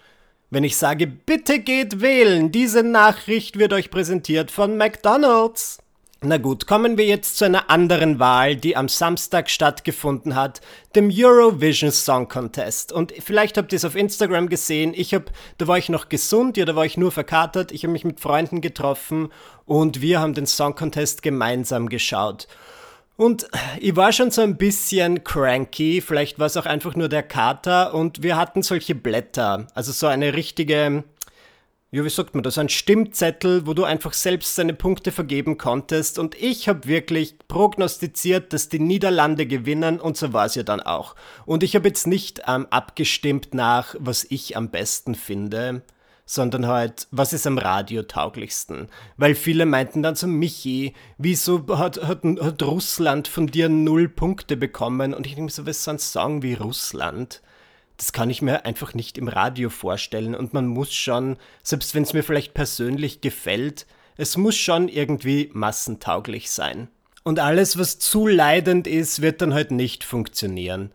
Wenn 0.51 0.63
ich 0.63 0.77
sage, 0.77 1.05
bitte 1.05 1.59
geht 1.59 2.01
wählen, 2.01 2.51
diese 2.51 2.81
Nachricht 2.81 3.59
wird 3.59 3.71
euch 3.71 3.91
präsentiert 3.91 4.49
von 4.49 4.77
McDonald's. 4.77 5.77
Na 6.21 6.37
gut, 6.37 6.65
kommen 6.65 6.97
wir 6.97 7.05
jetzt 7.05 7.37
zu 7.37 7.45
einer 7.45 7.69
anderen 7.69 8.17
Wahl, 8.17 8.55
die 8.55 8.75
am 8.75 8.89
Samstag 8.89 9.49
stattgefunden 9.49 10.35
hat, 10.35 10.59
dem 10.95 11.11
Eurovision 11.13 11.91
Song 11.91 12.27
Contest. 12.27 12.91
Und 12.91 13.13
vielleicht 13.19 13.59
habt 13.59 13.71
ihr 13.71 13.77
es 13.77 13.85
auf 13.85 13.95
Instagram 13.95 14.49
gesehen. 14.49 14.93
Ich 14.95 15.13
hab, 15.13 15.31
da 15.59 15.67
war 15.67 15.77
ich 15.77 15.87
noch 15.87 16.09
gesund, 16.09 16.57
ja, 16.57 16.65
da 16.65 16.75
war 16.75 16.85
ich 16.85 16.97
nur 16.97 17.11
verkatert. 17.11 17.71
Ich 17.71 17.83
habe 17.83 17.93
mich 17.93 18.03
mit 18.03 18.19
Freunden 18.19 18.59
getroffen 18.59 19.31
und 19.65 20.01
wir 20.01 20.19
haben 20.19 20.33
den 20.33 20.47
Song 20.47 20.73
Contest 20.73 21.21
gemeinsam 21.21 21.89
geschaut. 21.89 22.47
Und 23.19 23.49
ich 23.81 23.97
war 23.97 24.13
schon 24.13 24.31
so 24.31 24.39
ein 24.39 24.55
bisschen 24.55 25.25
cranky, 25.25 25.99
vielleicht 25.99 26.39
war 26.39 26.45
es 26.45 26.55
auch 26.55 26.65
einfach 26.65 26.95
nur 26.95 27.09
der 27.09 27.21
Kater. 27.21 27.93
Und 27.93 28.23
wir 28.23 28.37
hatten 28.37 28.63
solche 28.63 28.95
Blätter, 28.95 29.67
also 29.73 29.91
so 29.91 30.07
eine 30.07 30.35
richtige, 30.35 31.03
ja, 31.91 32.05
wie 32.05 32.09
sagt 32.09 32.33
man 32.33 32.43
das, 32.43 32.57
ein 32.57 32.69
Stimmzettel, 32.69 33.67
wo 33.67 33.73
du 33.73 33.83
einfach 33.83 34.13
selbst 34.13 34.57
deine 34.57 34.73
Punkte 34.73 35.11
vergeben 35.11 35.57
konntest. 35.57 36.17
Und 36.17 36.41
ich 36.41 36.69
habe 36.69 36.87
wirklich 36.87 37.35
prognostiziert, 37.49 38.53
dass 38.53 38.69
die 38.69 38.79
Niederlande 38.79 39.45
gewinnen. 39.47 39.99
Und 39.99 40.15
so 40.15 40.31
war 40.31 40.45
es 40.45 40.55
ja 40.55 40.63
dann 40.63 40.79
auch. 40.79 41.13
Und 41.45 41.61
ich 41.61 41.75
habe 41.75 41.89
jetzt 41.89 42.07
nicht 42.07 42.43
ähm, 42.47 42.67
abgestimmt 42.69 43.53
nach, 43.53 43.95
was 43.99 44.25
ich 44.29 44.55
am 44.55 44.69
besten 44.69 45.13
finde, 45.13 45.81
sondern 46.29 46.67
halt, 46.67 47.07
was 47.09 47.33
ist 47.33 47.47
am 47.47 47.57
Radio 47.57 48.03
tauglichsten? 48.03 48.87
Weil 49.17 49.33
viele 49.33 49.65
meinten 49.65 50.03
dann 50.03 50.13
so, 50.13 50.27
Michi, 50.27 50.93
wieso 51.17 51.65
hat, 51.75 52.03
hat, 52.03 52.23
hat 52.23 52.61
Russland 52.61 53.27
von 53.27 53.47
dir 53.47 53.67
null 53.67 54.07
Punkte 54.07 54.55
bekommen? 54.55 55.15
Und 55.15 55.25
ich 55.25 55.33
denke 55.33 55.45
mir 55.45 55.49
so, 55.49 55.65
was 55.65 55.83
so 55.83 55.89
ein 55.89 55.97
Song 55.97 56.43
wie 56.43 56.53
Russland? 56.53 57.41
Das 57.97 58.13
kann 58.13 58.29
ich 58.29 58.43
mir 58.43 58.63
einfach 58.65 58.93
nicht 58.93 59.17
im 59.17 59.27
Radio 59.27 59.71
vorstellen. 59.71 60.35
Und 60.35 60.53
man 60.53 60.67
muss 60.67 60.93
schon, 60.93 61.37
selbst 61.63 61.95
wenn 61.95 62.03
es 62.03 62.13
mir 62.13 62.21
vielleicht 62.21 62.53
persönlich 62.53 63.21
gefällt, 63.21 63.87
es 64.15 64.37
muss 64.37 64.55
schon 64.55 64.87
irgendwie 64.87 65.49
massentauglich 65.53 66.51
sein. 66.51 66.89
Und 67.23 67.39
alles, 67.39 67.79
was 67.79 67.97
zu 67.97 68.27
leidend 68.27 68.85
ist, 68.85 69.23
wird 69.23 69.41
dann 69.41 69.55
halt 69.55 69.71
nicht 69.71 70.03
funktionieren. 70.03 70.91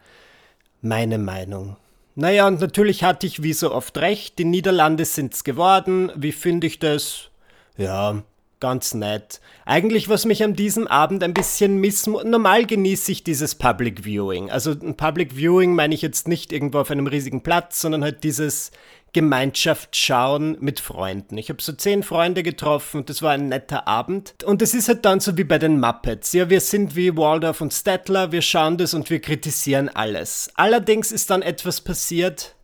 Meine 0.81 1.19
Meinung. 1.19 1.77
Naja, 2.17 2.47
und 2.47 2.61
natürlich 2.61 3.03
hatte 3.03 3.27
ich 3.27 3.43
wie 3.43 3.53
so 3.53 3.73
oft 3.73 3.99
recht. 3.99 4.39
Die 4.39 4.45
Niederlande 4.45 5.05
sind's 5.05 5.43
geworden. 5.43 6.13
Wie 6.15 6.33
finde 6.33 6.67
ich 6.67 6.79
das? 6.79 7.31
Ja, 7.77 8.23
ganz 8.61 8.95
nett. 8.95 9.41
Eigentlich, 9.65 10.09
was 10.09 10.25
mich 10.25 10.45
an 10.45 10.55
diesem 10.55 10.87
Abend 10.87 11.25
ein 11.25 11.35
bisschen 11.35 11.79
missmu... 11.79 12.23
Normal 12.23 12.67
genieße 12.67 13.11
ich 13.11 13.25
dieses 13.25 13.57
Public 13.57 14.05
Viewing. 14.05 14.51
Also 14.51 14.71
ein 14.71 14.97
Public 14.97 15.35
Viewing 15.35 15.75
meine 15.75 15.95
ich 15.95 16.03
jetzt 16.03 16.29
nicht 16.29 16.53
irgendwo 16.53 16.79
auf 16.79 16.91
einem 16.91 17.09
riesigen 17.09 17.43
Platz, 17.43 17.81
sondern 17.81 18.05
halt 18.05 18.23
dieses 18.23 18.71
Gemeinschaft 19.15 19.97
schauen 19.97 20.59
mit 20.61 20.81
Freunden. 20.81 21.39
Ich 21.39 21.49
habe 21.49 21.63
so 21.63 21.73
zehn 21.73 22.03
Freunde 22.03 22.43
getroffen 22.43 22.99
und 22.99 23.09
das 23.09 23.23
war 23.23 23.31
ein 23.31 23.49
netter 23.49 23.89
Abend. 23.89 24.35
Und 24.45 24.61
es 24.61 24.75
ist 24.75 24.89
halt 24.89 25.07
dann 25.07 25.21
so 25.21 25.39
wie 25.39 25.45
bei 25.45 25.59
den 25.59 25.81
Muppets. 25.81 26.35
Ja, 26.35 26.51
wir 26.51 26.61
sind 26.61 26.95
wie 26.97 27.17
Waldorf 27.17 27.63
und 27.63 27.73
Stettler, 27.73 28.33
wir 28.33 28.43
schauen 28.43 28.77
das 28.77 28.93
und 28.93 29.09
wir 29.09 29.21
kritisieren 29.21 29.89
alles. 29.89 30.51
Allerdings 30.57 31.13
ist 31.13 31.31
dann 31.31 31.41
etwas 31.41 31.81
passiert, 31.81 32.57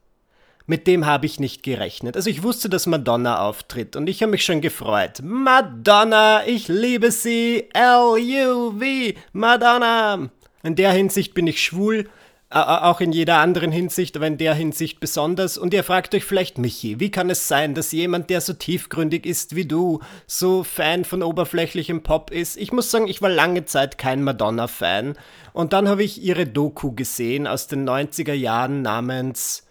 mit 0.67 0.87
dem 0.87 1.07
habe 1.07 1.27
ich 1.27 1.41
nicht 1.41 1.63
gerechnet. 1.63 2.17
Also 2.17 2.31
ich 2.31 2.43
wusste, 2.43 2.69
dass 2.69 2.87
Madonna 2.87 3.41
auftritt 3.41 3.97
und 3.97 4.09
ich 4.09 4.23
habe 4.23 4.33
mich 4.33 4.45
schon 4.45 4.61
gefreut. 4.61 5.21
Madonna, 5.23 6.47
ich 6.47 6.69
liebe 6.69 7.11
sie. 7.11 7.69
L-U-V, 7.73 9.19
Madonna. 9.33 10.31
In 10.63 10.77
der 10.77 10.93
Hinsicht 10.93 11.33
bin 11.35 11.47
ich 11.47 11.63
schwul 11.63 12.09
auch 12.51 13.01
in 13.01 13.13
jeder 13.13 13.39
anderen 13.39 13.71
Hinsicht, 13.71 14.17
aber 14.17 14.27
in 14.27 14.37
der 14.37 14.55
Hinsicht 14.55 14.99
besonders. 14.99 15.57
Und 15.57 15.73
ihr 15.73 15.85
fragt 15.85 16.15
euch 16.15 16.25
vielleicht, 16.25 16.59
Michi, 16.59 16.99
wie 16.99 17.11
kann 17.11 17.31
es 17.31 17.47
sein, 17.47 17.75
dass 17.75 17.93
jemand, 17.93 18.29
der 18.29 18.41
so 18.41 18.53
tiefgründig 18.53 19.25
ist 19.25 19.55
wie 19.55 19.67
du, 19.67 20.01
so 20.27 20.65
Fan 20.65 21.05
von 21.05 21.23
oberflächlichem 21.23 22.03
Pop 22.03 22.33
ist? 22.33 22.57
Ich 22.57 22.73
muss 22.73 22.91
sagen, 22.91 23.07
ich 23.07 23.23
war 23.23 23.31
lange 23.31 23.67
Zeit 23.67 23.99
kein 23.99 24.25
Madonna-Fan. 24.25 25.15
Und 25.53 25.73
dann 25.73 25.89
habe 25.89 26.03
ich 26.03 26.23
ihre 26.23 26.47
Doku 26.47 26.93
gesehen 26.93 27.47
aus 27.47 27.69
den 27.69 27.89
90er 27.89 28.35
Jahren 28.35 28.83
namens 28.83 29.65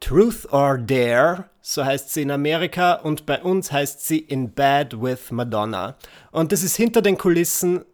Truth 0.00 0.52
or 0.52 0.78
Dare, 0.78 1.44
so 1.60 1.84
heißt 1.84 2.12
sie 2.12 2.22
in 2.22 2.30
Amerika, 2.30 2.94
und 2.94 3.24
bei 3.24 3.42
uns 3.42 3.72
heißt 3.72 4.06
sie 4.06 4.18
In 4.18 4.52
Bad 4.52 5.00
with 5.00 5.30
Madonna. 5.30 5.96
Und 6.30 6.52
das 6.52 6.62
ist 6.62 6.76
hinter 6.76 7.00
den 7.00 7.16
Kulissen 7.16 7.84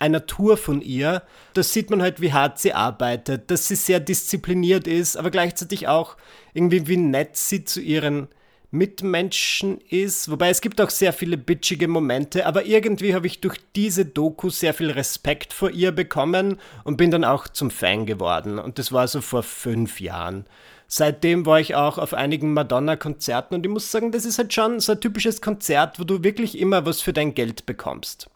einer 0.00 0.26
Tour 0.26 0.56
von 0.56 0.80
ihr, 0.80 1.22
da 1.54 1.62
sieht 1.62 1.90
man 1.90 2.02
halt, 2.02 2.20
wie 2.20 2.32
hart 2.32 2.58
sie 2.58 2.72
arbeitet, 2.72 3.50
dass 3.50 3.68
sie 3.68 3.76
sehr 3.76 4.00
diszipliniert 4.00 4.86
ist, 4.86 5.16
aber 5.16 5.30
gleichzeitig 5.30 5.88
auch 5.88 6.16
irgendwie, 6.54 6.86
wie 6.86 6.96
nett 6.96 7.36
sie 7.36 7.64
zu 7.64 7.80
ihren 7.80 8.28
Mitmenschen 8.70 9.78
ist. 9.88 10.30
Wobei 10.30 10.48
es 10.48 10.60
gibt 10.60 10.80
auch 10.80 10.90
sehr 10.90 11.12
viele 11.12 11.36
bitchige 11.36 11.88
Momente, 11.88 12.46
aber 12.46 12.66
irgendwie 12.66 13.14
habe 13.14 13.26
ich 13.26 13.40
durch 13.40 13.58
diese 13.74 14.04
Doku 14.04 14.48
sehr 14.50 14.74
viel 14.74 14.90
Respekt 14.90 15.52
vor 15.52 15.70
ihr 15.70 15.92
bekommen 15.92 16.58
und 16.84 16.96
bin 16.96 17.10
dann 17.10 17.24
auch 17.24 17.48
zum 17.48 17.70
Fan 17.70 18.06
geworden. 18.06 18.58
Und 18.58 18.78
das 18.78 18.92
war 18.92 19.08
so 19.08 19.20
vor 19.20 19.42
fünf 19.42 20.00
Jahren. 20.00 20.46
Seitdem 20.86 21.46
war 21.46 21.60
ich 21.60 21.74
auch 21.76 21.98
auf 21.98 22.14
einigen 22.14 22.52
Madonna-Konzerten 22.52 23.54
und 23.54 23.64
ich 23.64 23.70
muss 23.70 23.92
sagen, 23.92 24.10
das 24.10 24.24
ist 24.24 24.38
halt 24.38 24.52
schon 24.52 24.80
so 24.80 24.92
ein 24.92 25.00
typisches 25.00 25.40
Konzert, 25.40 26.00
wo 26.00 26.04
du 26.04 26.24
wirklich 26.24 26.58
immer 26.58 26.84
was 26.84 27.00
für 27.00 27.12
dein 27.12 27.34
Geld 27.34 27.64
bekommst. 27.66 28.28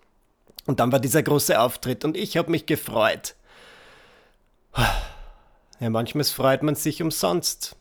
Und 0.66 0.80
dann 0.80 0.92
war 0.92 1.00
dieser 1.00 1.22
große 1.22 1.60
Auftritt 1.60 2.04
und 2.04 2.16
ich 2.16 2.36
habe 2.36 2.50
mich 2.50 2.66
gefreut. 2.66 3.34
Ja, 5.80 5.90
manchmal 5.90 6.24
freut 6.24 6.62
man 6.62 6.74
sich 6.74 7.02
umsonst. 7.02 7.76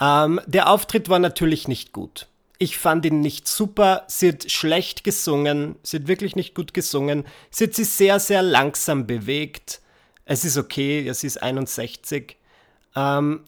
Ähm, 0.00 0.40
der 0.46 0.68
Auftritt 0.68 1.08
war 1.08 1.18
natürlich 1.18 1.68
nicht 1.68 1.92
gut. 1.92 2.26
Ich 2.58 2.78
fand 2.78 3.04
ihn 3.04 3.20
nicht 3.20 3.46
super. 3.46 4.04
Sie 4.08 4.28
hat 4.28 4.50
schlecht 4.50 5.04
gesungen. 5.04 5.76
Sie 5.82 5.98
hat 5.98 6.08
wirklich 6.08 6.36
nicht 6.36 6.54
gut 6.54 6.74
gesungen. 6.74 7.24
Sie 7.50 7.64
hat 7.64 7.74
sich 7.74 7.90
sehr, 7.90 8.18
sehr 8.20 8.42
langsam 8.42 9.06
bewegt. 9.06 9.80
Es 10.24 10.44
ist 10.44 10.56
okay, 10.56 11.02
ja, 11.02 11.14
sie 11.14 11.26
ist 11.26 11.42
61. 11.42 12.36
Ähm, 12.96 13.40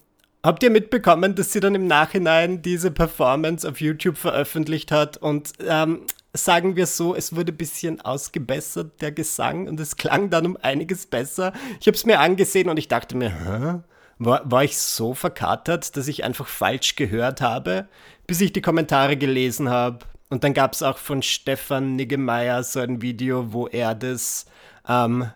habt 0.42 0.62
ihr 0.62 0.70
mitbekommen, 0.70 1.34
dass 1.34 1.52
sie 1.52 1.60
dann 1.60 1.74
im 1.74 1.86
Nachhinein 1.86 2.62
diese 2.62 2.90
Performance 2.90 3.68
auf 3.68 3.80
YouTube 3.80 4.18
veröffentlicht 4.18 4.92
hat 4.92 5.16
und 5.16 5.52
ähm, 5.66 6.02
sagen 6.36 6.76
wir 6.76 6.86
so, 6.86 7.14
es 7.14 7.34
wurde 7.34 7.52
ein 7.52 7.56
bisschen 7.56 8.00
ausgebessert, 8.00 9.00
der 9.00 9.12
Gesang, 9.12 9.68
und 9.68 9.80
es 9.80 9.96
klang 9.96 10.30
dann 10.30 10.46
um 10.46 10.56
einiges 10.60 11.06
besser. 11.06 11.52
Ich 11.80 11.86
habe 11.86 11.96
es 11.96 12.06
mir 12.06 12.20
angesehen 12.20 12.68
und 12.68 12.78
ich 12.78 12.88
dachte 12.88 13.16
mir, 13.16 13.30
Hä? 13.30 13.80
War, 14.18 14.50
war 14.50 14.64
ich 14.64 14.78
so 14.78 15.12
verkatert, 15.12 15.94
dass 15.96 16.08
ich 16.08 16.24
einfach 16.24 16.46
falsch 16.46 16.96
gehört 16.96 17.42
habe, 17.42 17.86
bis 18.26 18.40
ich 18.40 18.52
die 18.52 18.62
Kommentare 18.62 19.18
gelesen 19.18 19.68
habe. 19.68 20.06
Und 20.30 20.42
dann 20.42 20.54
gab 20.54 20.72
es 20.72 20.82
auch 20.82 20.96
von 20.96 21.22
Stefan 21.22 21.96
Niggemeier 21.96 22.62
so 22.62 22.80
ein 22.80 23.02
Video, 23.02 23.52
wo 23.52 23.66
er 23.66 23.94
das 23.94 24.46
ähm, 24.88 25.30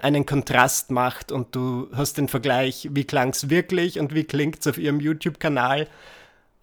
einen 0.00 0.24
Kontrast 0.24 0.90
macht 0.90 1.30
und 1.30 1.54
du 1.54 1.88
hast 1.94 2.16
den 2.16 2.28
Vergleich, 2.28 2.88
wie 2.92 3.04
klang 3.04 3.30
es 3.30 3.50
wirklich 3.50 4.00
und 4.00 4.14
wie 4.14 4.24
klingt 4.24 4.60
es 4.60 4.66
auf 4.66 4.78
ihrem 4.78 5.00
YouTube-Kanal. 5.00 5.88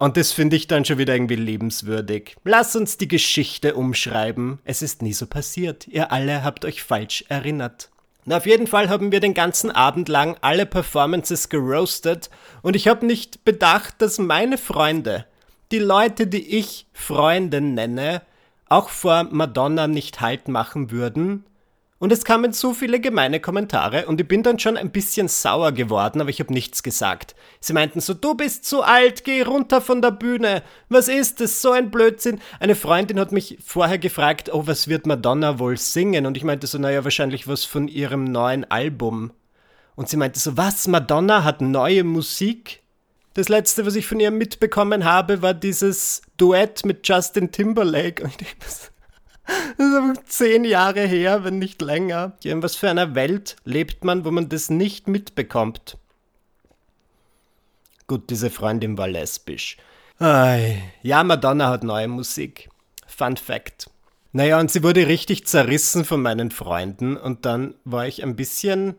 Und 0.02 0.16
das 0.16 0.32
finde 0.32 0.56
ich 0.56 0.66
dann 0.66 0.84
schon 0.84 0.98
wieder 0.98 1.14
irgendwie 1.14 1.36
lebenswürdig. 1.36 2.34
Lass 2.42 2.74
uns 2.74 2.98
die 2.98 3.06
Geschichte 3.06 3.76
umschreiben. 3.76 4.58
Es 4.64 4.82
ist 4.82 5.00
nie 5.00 5.12
so 5.12 5.28
passiert. 5.28 5.86
Ihr 5.86 6.10
alle 6.10 6.42
habt 6.42 6.64
euch 6.64 6.82
falsch 6.82 7.24
erinnert. 7.28 7.88
Na, 8.24 8.38
auf 8.38 8.46
jeden 8.46 8.66
Fall 8.66 8.88
haben 8.88 9.12
wir 9.12 9.20
den 9.20 9.32
ganzen 9.32 9.70
Abend 9.70 10.08
lang 10.08 10.36
alle 10.40 10.66
Performances 10.66 11.50
geroastet 11.50 12.30
und 12.62 12.74
ich 12.74 12.88
habe 12.88 13.06
nicht 13.06 13.44
bedacht, 13.44 14.02
dass 14.02 14.18
meine 14.18 14.58
Freunde, 14.58 15.24
die 15.70 15.78
Leute, 15.78 16.26
die 16.26 16.58
ich 16.58 16.88
Freunde 16.92 17.60
nenne, 17.60 18.22
auch 18.68 18.88
vor 18.88 19.28
Madonna 19.30 19.86
nicht 19.86 20.20
Halt 20.20 20.48
machen 20.48 20.90
würden 20.90 21.44
und 22.02 22.10
es 22.10 22.24
kamen 22.24 22.52
so 22.52 22.74
viele 22.74 22.98
gemeine 22.98 23.38
Kommentare 23.38 24.06
und 24.06 24.20
ich 24.20 24.26
bin 24.26 24.42
dann 24.42 24.58
schon 24.58 24.76
ein 24.76 24.90
bisschen 24.90 25.28
sauer 25.28 25.70
geworden, 25.70 26.20
aber 26.20 26.30
ich 26.30 26.40
habe 26.40 26.52
nichts 26.52 26.82
gesagt. 26.82 27.36
Sie 27.60 27.72
meinten 27.72 28.00
so, 28.00 28.12
du 28.12 28.34
bist 28.34 28.64
zu 28.64 28.82
alt, 28.82 29.22
geh 29.22 29.42
runter 29.42 29.80
von 29.80 30.02
der 30.02 30.10
Bühne. 30.10 30.64
Was 30.88 31.06
ist 31.06 31.40
das? 31.40 31.62
So 31.62 31.70
ein 31.70 31.92
Blödsinn. 31.92 32.40
Eine 32.58 32.74
Freundin 32.74 33.20
hat 33.20 33.30
mich 33.30 33.56
vorher 33.64 33.98
gefragt, 33.98 34.50
oh, 34.52 34.66
was 34.66 34.88
wird 34.88 35.06
Madonna 35.06 35.60
wohl 35.60 35.76
singen? 35.76 36.26
Und 36.26 36.36
ich 36.36 36.42
meinte 36.42 36.66
so, 36.66 36.76
naja, 36.76 37.04
wahrscheinlich 37.04 37.46
was 37.46 37.64
von 37.64 37.86
ihrem 37.86 38.24
neuen 38.24 38.68
Album. 38.68 39.30
Und 39.94 40.08
sie 40.08 40.16
meinte 40.16 40.40
so, 40.40 40.56
was? 40.56 40.88
Madonna 40.88 41.44
hat 41.44 41.60
neue 41.60 42.02
Musik? 42.02 42.82
Das 43.34 43.48
letzte, 43.48 43.86
was 43.86 43.94
ich 43.94 44.08
von 44.08 44.18
ihr 44.18 44.32
mitbekommen 44.32 45.04
habe, 45.04 45.40
war 45.40 45.54
dieses 45.54 46.22
Duett 46.36 46.84
mit 46.84 47.06
Justin 47.06 47.52
Timberlake. 47.52 48.24
Und 48.24 48.30
ich 48.30 48.38
denke, 48.38 48.56
das 49.78 50.18
ist 50.18 50.32
zehn 50.32 50.64
Jahre 50.64 51.06
her, 51.06 51.44
wenn 51.44 51.58
nicht 51.58 51.82
länger. 51.82 52.32
In 52.44 52.62
was 52.62 52.76
für 52.76 52.90
einer 52.90 53.14
Welt 53.14 53.56
lebt 53.64 54.04
man, 54.04 54.24
wo 54.24 54.30
man 54.30 54.48
das 54.48 54.70
nicht 54.70 55.08
mitbekommt? 55.08 55.98
Gut, 58.06 58.30
diese 58.30 58.50
Freundin 58.50 58.98
war 58.98 59.08
lesbisch. 59.08 59.76
Ja, 61.02 61.24
Madonna 61.24 61.68
hat 61.68 61.82
neue 61.82 62.08
Musik. 62.08 62.68
Fun 63.06 63.36
Fact. 63.36 63.90
Naja, 64.32 64.60
und 64.60 64.70
sie 64.70 64.82
wurde 64.82 65.08
richtig 65.08 65.46
zerrissen 65.46 66.04
von 66.04 66.22
meinen 66.22 66.50
Freunden 66.50 67.16
und 67.16 67.44
dann 67.44 67.74
war 67.84 68.06
ich 68.06 68.22
ein 68.22 68.36
bisschen 68.36 68.94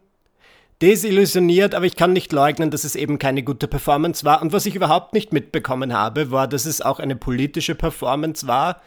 desillusioniert, 0.81 1.75
aber 1.75 1.85
ich 1.85 1.95
kann 1.95 2.13
nicht 2.13 2.33
leugnen, 2.33 2.69
dass 2.69 2.83
es 2.83 2.95
eben 2.95 3.17
keine 3.17 3.41
gute 3.41 3.67
Performance 3.67 4.25
war. 4.25 4.41
Und 4.41 4.51
was 4.51 4.65
ich 4.65 4.75
überhaupt 4.75 5.13
nicht 5.13 5.31
mitbekommen 5.31 5.93
habe, 5.93 6.29
war, 6.29 6.47
dass 6.47 6.65
es 6.65 6.81
auch 6.81 6.99
eine 6.99 7.15
politische 7.15 7.73
Performance 7.73 8.47
war 8.47 8.81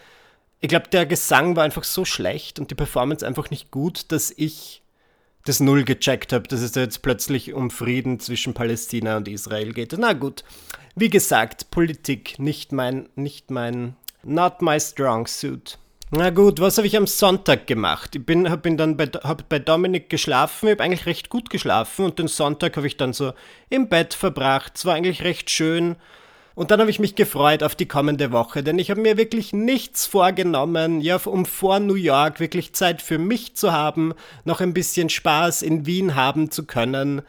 ich 0.60 0.68
glaube, 0.68 0.88
der 0.88 1.06
Gesang 1.06 1.56
war 1.56 1.64
einfach 1.64 1.84
so 1.84 2.04
schlecht 2.04 2.58
und 2.58 2.70
die 2.70 2.75
Performance 2.75 3.26
einfach 3.26 3.50
nicht 3.50 3.70
gut, 3.70 4.10
dass 4.12 4.32
ich 4.34 4.82
das 5.44 5.60
Null 5.60 5.84
gecheckt 5.84 6.32
habe, 6.32 6.48
dass 6.48 6.60
es 6.60 6.75
jetzt 6.75 7.02
plötzlich 7.02 7.52
um 7.54 7.70
Frieden 7.70 8.18
zwischen 8.18 8.52
Palästina 8.52 9.16
und 9.16 9.28
Israel 9.28 9.72
geht. 9.72 9.94
Na 9.96 10.12
gut, 10.12 10.44
wie 10.96 11.10
gesagt, 11.10 11.70
Politik 11.70 12.38
nicht 12.38 12.72
mein, 12.72 13.08
nicht 13.14 13.50
mein, 13.50 13.96
not 14.25 14.60
my 14.60 14.80
strong 14.80 15.26
suit. 15.26 15.78
Na 16.10 16.30
gut, 16.30 16.60
was 16.60 16.78
habe 16.78 16.86
ich 16.86 16.96
am 16.96 17.06
Sonntag 17.06 17.66
gemacht? 17.66 18.14
Ich 18.14 18.25
bin, 18.25 18.48
hab 18.48 18.62
bin 18.62 18.76
dann 18.76 18.96
bei, 18.96 19.06
hab 19.06 19.48
bei 19.48 19.58
Dominik 19.58 20.08
geschlafen, 20.08 20.66
ich 20.68 20.72
habe 20.72 20.85
eigentlich 20.85 21.07
recht 21.07 21.31
gut 21.31 21.50
geschlafen 21.50 22.04
und 22.04 22.18
den 22.18 22.28
Sonntag 22.28 22.76
habe 22.76 22.87
ich 22.87 22.96
dann 22.96 23.12
so 23.12 23.33
im 23.70 23.88
Bett 23.88 24.14
verbracht. 24.14 24.76
Es 24.76 24.85
war 24.85 24.94
eigentlich 24.94 25.22
recht 25.22 25.50
schön. 25.50 25.96
Und 26.57 26.71
dann 26.71 26.81
habe 26.81 26.88
ich 26.88 26.99
mich 26.99 27.14
gefreut 27.14 27.62
auf 27.62 27.75
die 27.75 27.87
kommende 27.87 28.33
Woche, 28.33 28.62
denn 28.62 28.79
ich 28.79 28.90
habe 28.90 29.03
mir 29.03 29.19
wirklich 29.19 29.53
nichts 29.53 30.07
vorgenommen, 30.07 31.03
ja, 31.03 31.21
um 31.27 31.45
vor 31.45 31.81
New 31.81 31.97
York 31.97 32.40
wirklich 32.40 32.73
Zeit 32.73 33.03
für 33.03 33.19
mich 33.19 33.55
zu 33.55 33.73
haben, 33.73 34.14
noch 34.47 34.62
ein 34.62 34.73
bisschen 34.73 35.11
Spaß 35.11 35.61
in 35.61 35.85
Wien 35.85 36.14
haben 36.14 36.51
zu 36.51 36.64
können. 36.64 37.21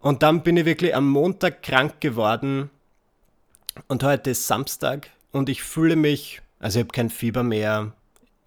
Und 0.00 0.24
dann 0.24 0.42
bin 0.42 0.56
ich 0.56 0.64
wirklich 0.64 0.96
am 0.96 1.08
Montag 1.08 1.62
krank 1.62 2.00
geworden. 2.00 2.68
Und 3.86 4.02
heute 4.02 4.30
ist 4.30 4.48
Samstag 4.48 5.08
und 5.30 5.48
ich 5.48 5.62
fühle 5.62 5.94
mich, 5.94 6.42
also 6.58 6.80
ich 6.80 6.84
habe 6.84 6.92
kein 6.92 7.10
Fieber 7.10 7.44
mehr, 7.44 7.92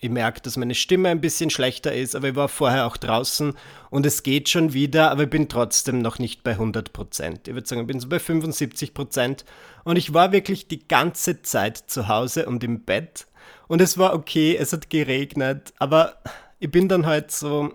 ich 0.03 0.09
merke, 0.09 0.41
dass 0.41 0.57
meine 0.57 0.73
Stimme 0.73 1.09
ein 1.09 1.21
bisschen 1.21 1.51
schlechter 1.51 1.93
ist, 1.93 2.15
aber 2.15 2.29
ich 2.29 2.35
war 2.35 2.49
vorher 2.49 2.87
auch 2.87 2.97
draußen 2.97 3.53
und 3.91 4.05
es 4.07 4.23
geht 4.23 4.49
schon 4.49 4.73
wieder, 4.73 5.11
aber 5.11 5.23
ich 5.23 5.29
bin 5.29 5.47
trotzdem 5.47 5.99
noch 5.99 6.17
nicht 6.17 6.43
bei 6.43 6.51
100 6.51 6.91
Prozent. 6.91 7.47
Ich 7.47 7.53
würde 7.53 7.67
sagen, 7.67 7.81
ich 7.81 7.87
bin 7.87 7.99
so 7.99 8.09
bei 8.09 8.17
75 8.17 8.95
Prozent. 8.95 9.45
Und 9.83 9.97
ich 9.97 10.11
war 10.11 10.31
wirklich 10.31 10.67
die 10.67 10.87
ganze 10.87 11.43
Zeit 11.43 11.77
zu 11.77 12.07
Hause 12.07 12.47
und 12.47 12.63
im 12.63 12.81
Bett. 12.81 13.27
Und 13.67 13.79
es 13.79 13.99
war 13.99 14.15
okay, 14.15 14.57
es 14.59 14.73
hat 14.73 14.89
geregnet, 14.89 15.71
aber 15.77 16.15
ich 16.59 16.71
bin 16.71 16.87
dann 16.87 17.05
halt 17.05 17.29
so, 17.29 17.71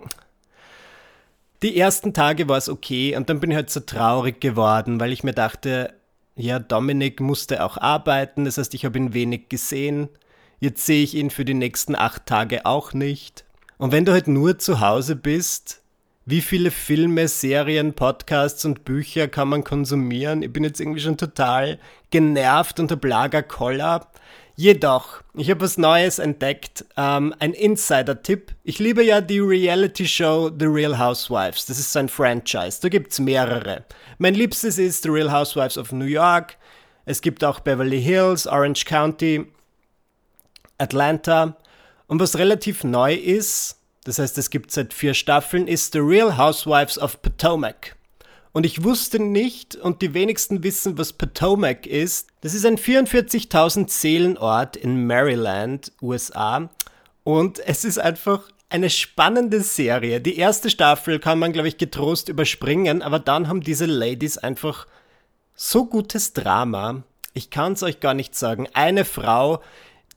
die 1.62 1.78
ersten 1.78 2.12
Tage 2.12 2.48
war 2.48 2.58
es 2.58 2.68
okay 2.68 3.16
und 3.16 3.30
dann 3.30 3.38
bin 3.38 3.52
ich 3.52 3.56
halt 3.56 3.70
so 3.70 3.80
traurig 3.80 4.40
geworden, 4.40 4.98
weil 4.98 5.12
ich 5.12 5.22
mir 5.22 5.32
dachte, 5.32 5.94
ja, 6.34 6.58
Dominik 6.58 7.20
musste 7.20 7.64
auch 7.64 7.78
arbeiten, 7.78 8.44
das 8.44 8.58
heißt, 8.58 8.74
ich 8.74 8.84
habe 8.84 8.98
ihn 8.98 9.14
wenig 9.14 9.48
gesehen 9.48 10.08
Jetzt 10.58 10.86
sehe 10.86 11.02
ich 11.02 11.14
ihn 11.14 11.30
für 11.30 11.44
die 11.44 11.54
nächsten 11.54 11.94
acht 11.94 12.26
Tage 12.26 12.64
auch 12.64 12.92
nicht. 12.92 13.44
Und 13.78 13.92
wenn 13.92 14.04
du 14.04 14.12
halt 14.12 14.26
nur 14.26 14.58
zu 14.58 14.80
Hause 14.80 15.16
bist, 15.16 15.82
wie 16.24 16.40
viele 16.40 16.70
Filme, 16.70 17.28
Serien, 17.28 17.92
Podcasts 17.92 18.64
und 18.64 18.84
Bücher 18.84 19.28
kann 19.28 19.48
man 19.48 19.64
konsumieren? 19.64 20.42
Ich 20.42 20.52
bin 20.52 20.64
jetzt 20.64 20.80
irgendwie 20.80 21.00
schon 21.00 21.16
total 21.16 21.78
genervt 22.10 22.80
und 22.80 22.90
habe 22.90 23.06
Lagerkoller. 23.06 24.08
Jedoch, 24.56 25.22
ich 25.34 25.50
habe 25.50 25.60
was 25.60 25.76
Neues 25.76 26.18
entdeckt, 26.18 26.86
ähm, 26.96 27.34
ein 27.38 27.52
Insider-Tipp. 27.52 28.52
Ich 28.64 28.78
liebe 28.78 29.04
ja 29.04 29.20
die 29.20 29.38
Reality-Show 29.38 30.52
The 30.58 30.64
Real 30.64 30.98
Housewives. 30.98 31.66
Das 31.66 31.78
ist 31.78 31.92
so 31.92 31.98
ein 31.98 32.08
Franchise. 32.08 32.80
Da 32.80 32.88
gibt 32.88 33.12
es 33.12 33.20
mehrere. 33.20 33.84
Mein 34.16 34.34
liebstes 34.34 34.78
ist 34.78 35.02
The 35.02 35.10
Real 35.10 35.30
Housewives 35.30 35.76
of 35.76 35.92
New 35.92 36.06
York. 36.06 36.56
Es 37.04 37.20
gibt 37.20 37.44
auch 37.44 37.60
Beverly 37.60 38.02
Hills, 38.02 38.46
Orange 38.46 38.86
County. 38.86 39.46
Atlanta. 40.78 41.56
Und 42.06 42.20
was 42.20 42.38
relativ 42.38 42.84
neu 42.84 43.14
ist, 43.14 43.76
das 44.04 44.18
heißt, 44.18 44.38
es 44.38 44.50
gibt 44.50 44.70
seit 44.70 44.94
vier 44.94 45.14
Staffeln, 45.14 45.66
ist 45.66 45.92
The 45.92 45.98
Real 45.98 46.38
Housewives 46.38 46.98
of 46.98 47.20
Potomac. 47.22 47.96
Und 48.52 48.64
ich 48.64 48.84
wusste 48.84 49.18
nicht, 49.18 49.76
und 49.76 50.00
die 50.00 50.14
wenigsten 50.14 50.62
wissen, 50.62 50.96
was 50.96 51.12
Potomac 51.12 51.86
ist. 51.86 52.28
Das 52.40 52.54
ist 52.54 52.64
ein 52.64 52.78
44.000 52.78 53.90
Seelenort 53.90 54.76
in 54.76 55.06
Maryland, 55.06 55.92
USA. 56.00 56.70
Und 57.22 57.58
es 57.58 57.84
ist 57.84 57.98
einfach 57.98 58.44
eine 58.68 58.90
spannende 58.90 59.60
Serie. 59.60 60.20
Die 60.20 60.38
erste 60.38 60.70
Staffel 60.70 61.18
kann 61.18 61.38
man, 61.38 61.52
glaube 61.52 61.68
ich, 61.68 61.76
getrost 61.76 62.28
überspringen, 62.28 63.02
aber 63.02 63.18
dann 63.18 63.48
haben 63.48 63.60
diese 63.60 63.86
Ladies 63.86 64.38
einfach 64.38 64.86
so 65.54 65.84
gutes 65.84 66.32
Drama. 66.32 67.02
Ich 67.34 67.50
kann 67.50 67.74
es 67.74 67.82
euch 67.82 68.00
gar 68.00 68.14
nicht 68.14 68.34
sagen. 68.34 68.68
Eine 68.72 69.04
Frau 69.04 69.62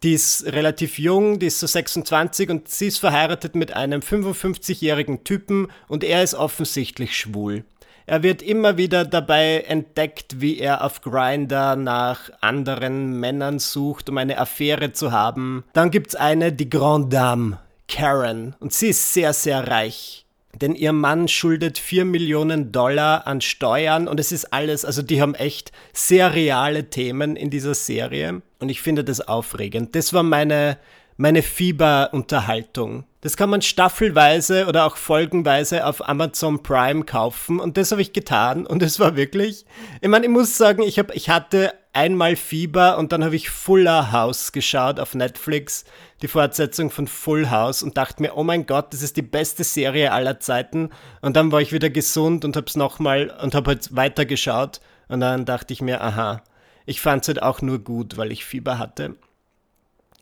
die 0.03 0.13
ist 0.13 0.45
relativ 0.45 0.97
jung, 0.97 1.39
die 1.39 1.47
ist 1.47 1.59
so 1.59 1.67
26 1.67 2.49
und 2.49 2.67
sie 2.69 2.87
ist 2.87 2.99
verheiratet 2.99 3.55
mit 3.55 3.73
einem 3.73 4.01
55-jährigen 4.01 5.23
Typen 5.23 5.67
und 5.87 6.03
er 6.03 6.23
ist 6.23 6.35
offensichtlich 6.35 7.17
schwul. 7.17 7.65
Er 8.05 8.23
wird 8.23 8.41
immer 8.41 8.77
wieder 8.77 9.05
dabei 9.05 9.65
entdeckt, 9.67 10.41
wie 10.41 10.57
er 10.57 10.83
auf 10.83 11.01
Grinder 11.01 11.75
nach 11.75 12.31
anderen 12.41 13.19
Männern 13.19 13.59
sucht, 13.59 14.09
um 14.09 14.17
eine 14.17 14.39
Affäre 14.39 14.93
zu 14.93 15.11
haben. 15.11 15.63
Dann 15.73 15.91
gibt's 15.91 16.15
eine, 16.15 16.51
die 16.51 16.69
Grande 16.69 17.09
Dame, 17.09 17.59
Karen, 17.87 18.55
und 18.59 18.73
sie 18.73 18.87
ist 18.89 19.13
sehr, 19.13 19.33
sehr 19.33 19.67
reich 19.67 20.25
denn 20.55 20.75
ihr 20.75 20.93
Mann 20.93 21.27
schuldet 21.27 21.77
4 21.77 22.05
Millionen 22.05 22.71
Dollar 22.71 23.27
an 23.27 23.41
Steuern 23.41 24.07
und 24.07 24.19
es 24.19 24.31
ist 24.31 24.51
alles, 24.51 24.83
also 24.83 25.01
die 25.01 25.21
haben 25.21 25.35
echt 25.35 25.71
sehr 25.93 26.33
reale 26.33 26.89
Themen 26.89 27.35
in 27.35 27.49
dieser 27.49 27.75
Serie 27.75 28.41
und 28.59 28.69
ich 28.69 28.81
finde 28.81 29.03
das 29.03 29.21
aufregend. 29.21 29.95
Das 29.95 30.13
war 30.13 30.23
meine, 30.23 30.77
meine 31.17 31.43
Fieberunterhaltung. 31.43 33.05
Das 33.21 33.35
kann 33.35 33.49
man 33.49 33.61
staffelweise 33.61 34.65
oder 34.67 34.85
auch 34.85 34.95
folgenweise 34.95 35.85
auf 35.85 36.07
Amazon 36.07 36.63
Prime 36.63 37.03
kaufen 37.03 37.59
und 37.59 37.77
das 37.77 37.91
habe 37.91 38.01
ich 38.01 38.13
getan 38.13 38.65
und 38.65 38.81
es 38.81 38.99
war 38.99 39.15
wirklich, 39.15 39.65
ich 40.01 40.09
meine, 40.09 40.25
ich 40.25 40.31
muss 40.31 40.57
sagen, 40.57 40.81
ich, 40.81 40.97
hab, 40.97 41.13
ich 41.13 41.29
hatte 41.29 41.73
einmal 41.93 42.35
Fieber 42.35 42.97
und 42.97 43.11
dann 43.11 43.23
habe 43.23 43.35
ich 43.35 43.49
Fuller 43.49 44.11
House 44.11 44.51
geschaut 44.51 44.99
auf 44.99 45.15
Netflix, 45.15 45.83
die 46.21 46.27
Fortsetzung 46.27 46.91
von 46.91 47.07
Full 47.07 47.49
House 47.49 47.83
und 47.83 47.97
dachte 47.97 48.21
mir, 48.21 48.35
oh 48.35 48.43
mein 48.43 48.65
Gott, 48.65 48.93
das 48.93 49.01
ist 49.01 49.17
die 49.17 49.21
beste 49.21 49.63
Serie 49.63 50.11
aller 50.11 50.39
Zeiten. 50.39 50.89
Und 51.21 51.35
dann 51.35 51.51
war 51.51 51.61
ich 51.61 51.71
wieder 51.71 51.89
gesund 51.89 52.43
und 52.45 52.55
habe 52.55 52.67
es 52.67 52.75
nochmal 52.75 53.35
und 53.41 53.55
habe 53.55 53.71
halt 53.71 53.95
weitergeschaut 53.95 54.81
und 55.07 55.21
dann 55.21 55.45
dachte 55.45 55.73
ich 55.73 55.81
mir, 55.81 56.01
aha, 56.01 56.43
ich 56.85 57.01
fand 57.01 57.23
es 57.23 57.27
halt 57.29 57.41
auch 57.41 57.61
nur 57.61 57.79
gut, 57.79 58.17
weil 58.17 58.31
ich 58.31 58.45
Fieber 58.45 58.77
hatte. 58.77 59.15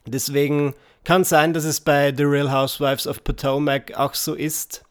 Deswegen 0.06 0.74
kann 1.04 1.24
sein, 1.24 1.54
dass 1.54 1.64
es 1.64 1.82
bei 1.82 2.14
The 2.16 2.24
Real 2.24 2.52
Housewives 2.52 3.08
of 3.08 3.24
Potomac 3.24 3.96
auch 3.96 4.14
so 4.14 4.34
ist. 4.34 4.84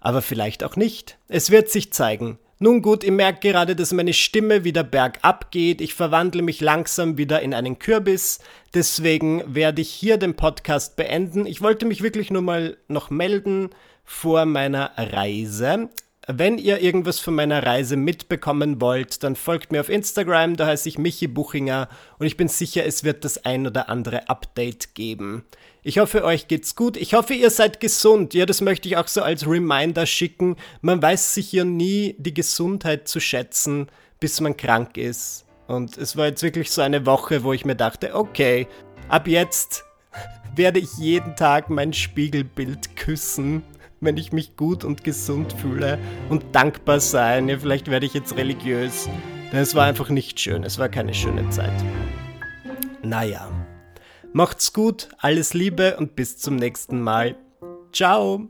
Aber 0.00 0.22
vielleicht 0.22 0.64
auch 0.64 0.76
nicht. 0.76 1.18
Es 1.28 1.50
wird 1.50 1.70
sich 1.70 1.92
zeigen. 1.92 2.38
Nun 2.60 2.82
gut, 2.82 3.02
ich 3.02 3.10
merke 3.10 3.48
gerade, 3.48 3.74
dass 3.74 3.92
meine 3.92 4.12
Stimme 4.12 4.62
wieder 4.62 4.84
bergab 4.84 5.50
geht. 5.50 5.80
Ich 5.80 5.94
verwandle 5.94 6.42
mich 6.42 6.60
langsam 6.60 7.18
wieder 7.18 7.42
in 7.42 7.52
einen 7.52 7.78
Kürbis. 7.78 8.38
Deswegen 8.74 9.42
werde 9.52 9.82
ich 9.82 9.90
hier 9.90 10.18
den 10.18 10.34
Podcast 10.34 10.94
beenden. 10.96 11.46
Ich 11.46 11.62
wollte 11.62 11.84
mich 11.84 12.02
wirklich 12.02 12.30
nur 12.30 12.42
mal 12.42 12.76
noch 12.86 13.10
melden 13.10 13.70
vor 14.04 14.44
meiner 14.44 14.92
Reise. 14.96 15.88
Wenn 16.26 16.56
ihr 16.56 16.80
irgendwas 16.80 17.20
von 17.20 17.34
meiner 17.34 17.66
Reise 17.66 17.96
mitbekommen 17.96 18.80
wollt, 18.80 19.22
dann 19.22 19.36
folgt 19.36 19.72
mir 19.72 19.80
auf 19.80 19.90
Instagram, 19.90 20.56
da 20.56 20.66
heiße 20.66 20.88
ich 20.88 20.96
Michi 20.96 21.26
Buchinger 21.26 21.88
und 22.18 22.26
ich 22.26 22.38
bin 22.38 22.48
sicher, 22.48 22.86
es 22.86 23.04
wird 23.04 23.24
das 23.24 23.44
ein 23.44 23.66
oder 23.66 23.90
andere 23.90 24.28
Update 24.30 24.94
geben. 24.94 25.44
Ich 25.82 25.98
hoffe, 25.98 26.24
euch 26.24 26.48
geht's 26.48 26.76
gut. 26.76 26.96
Ich 26.96 27.12
hoffe, 27.12 27.34
ihr 27.34 27.50
seid 27.50 27.78
gesund. 27.78 28.32
Ja, 28.32 28.46
das 28.46 28.62
möchte 28.62 28.88
ich 28.88 28.96
auch 28.96 29.06
so 29.06 29.20
als 29.20 29.46
Reminder 29.46 30.06
schicken. 30.06 30.56
Man 30.80 31.02
weiß 31.02 31.34
sich 31.34 31.52
ja 31.52 31.64
nie 31.64 32.16
die 32.18 32.32
Gesundheit 32.32 33.06
zu 33.06 33.20
schätzen, 33.20 33.88
bis 34.18 34.40
man 34.40 34.56
krank 34.56 34.96
ist. 34.96 35.44
Und 35.66 35.98
es 35.98 36.16
war 36.16 36.26
jetzt 36.26 36.42
wirklich 36.42 36.70
so 36.70 36.80
eine 36.80 37.04
Woche, 37.04 37.44
wo 37.44 37.52
ich 37.52 37.66
mir 37.66 37.76
dachte, 37.76 38.14
okay, 38.14 38.66
ab 39.10 39.28
jetzt 39.28 39.84
werde 40.56 40.78
ich 40.78 40.96
jeden 40.96 41.36
Tag 41.36 41.68
mein 41.68 41.92
Spiegelbild 41.92 42.96
küssen 42.96 43.62
wenn 44.04 44.16
ich 44.16 44.32
mich 44.32 44.56
gut 44.56 44.84
und 44.84 45.04
gesund 45.04 45.52
fühle 45.52 45.98
und 46.28 46.44
dankbar 46.54 47.00
sein. 47.00 47.48
Ja, 47.48 47.58
vielleicht 47.58 47.90
werde 47.90 48.06
ich 48.06 48.14
jetzt 48.14 48.36
religiös. 48.36 49.08
Denn 49.52 49.60
es 49.60 49.74
war 49.74 49.84
einfach 49.84 50.10
nicht 50.10 50.40
schön. 50.40 50.64
Es 50.64 50.78
war 50.78 50.88
keine 50.88 51.14
schöne 51.14 51.48
Zeit. 51.50 51.72
Naja. 53.02 53.50
Macht's 54.32 54.72
gut, 54.72 55.10
alles 55.18 55.54
Liebe 55.54 55.96
und 55.96 56.16
bis 56.16 56.38
zum 56.38 56.56
nächsten 56.56 57.00
Mal. 57.00 57.36
Ciao. 57.92 58.48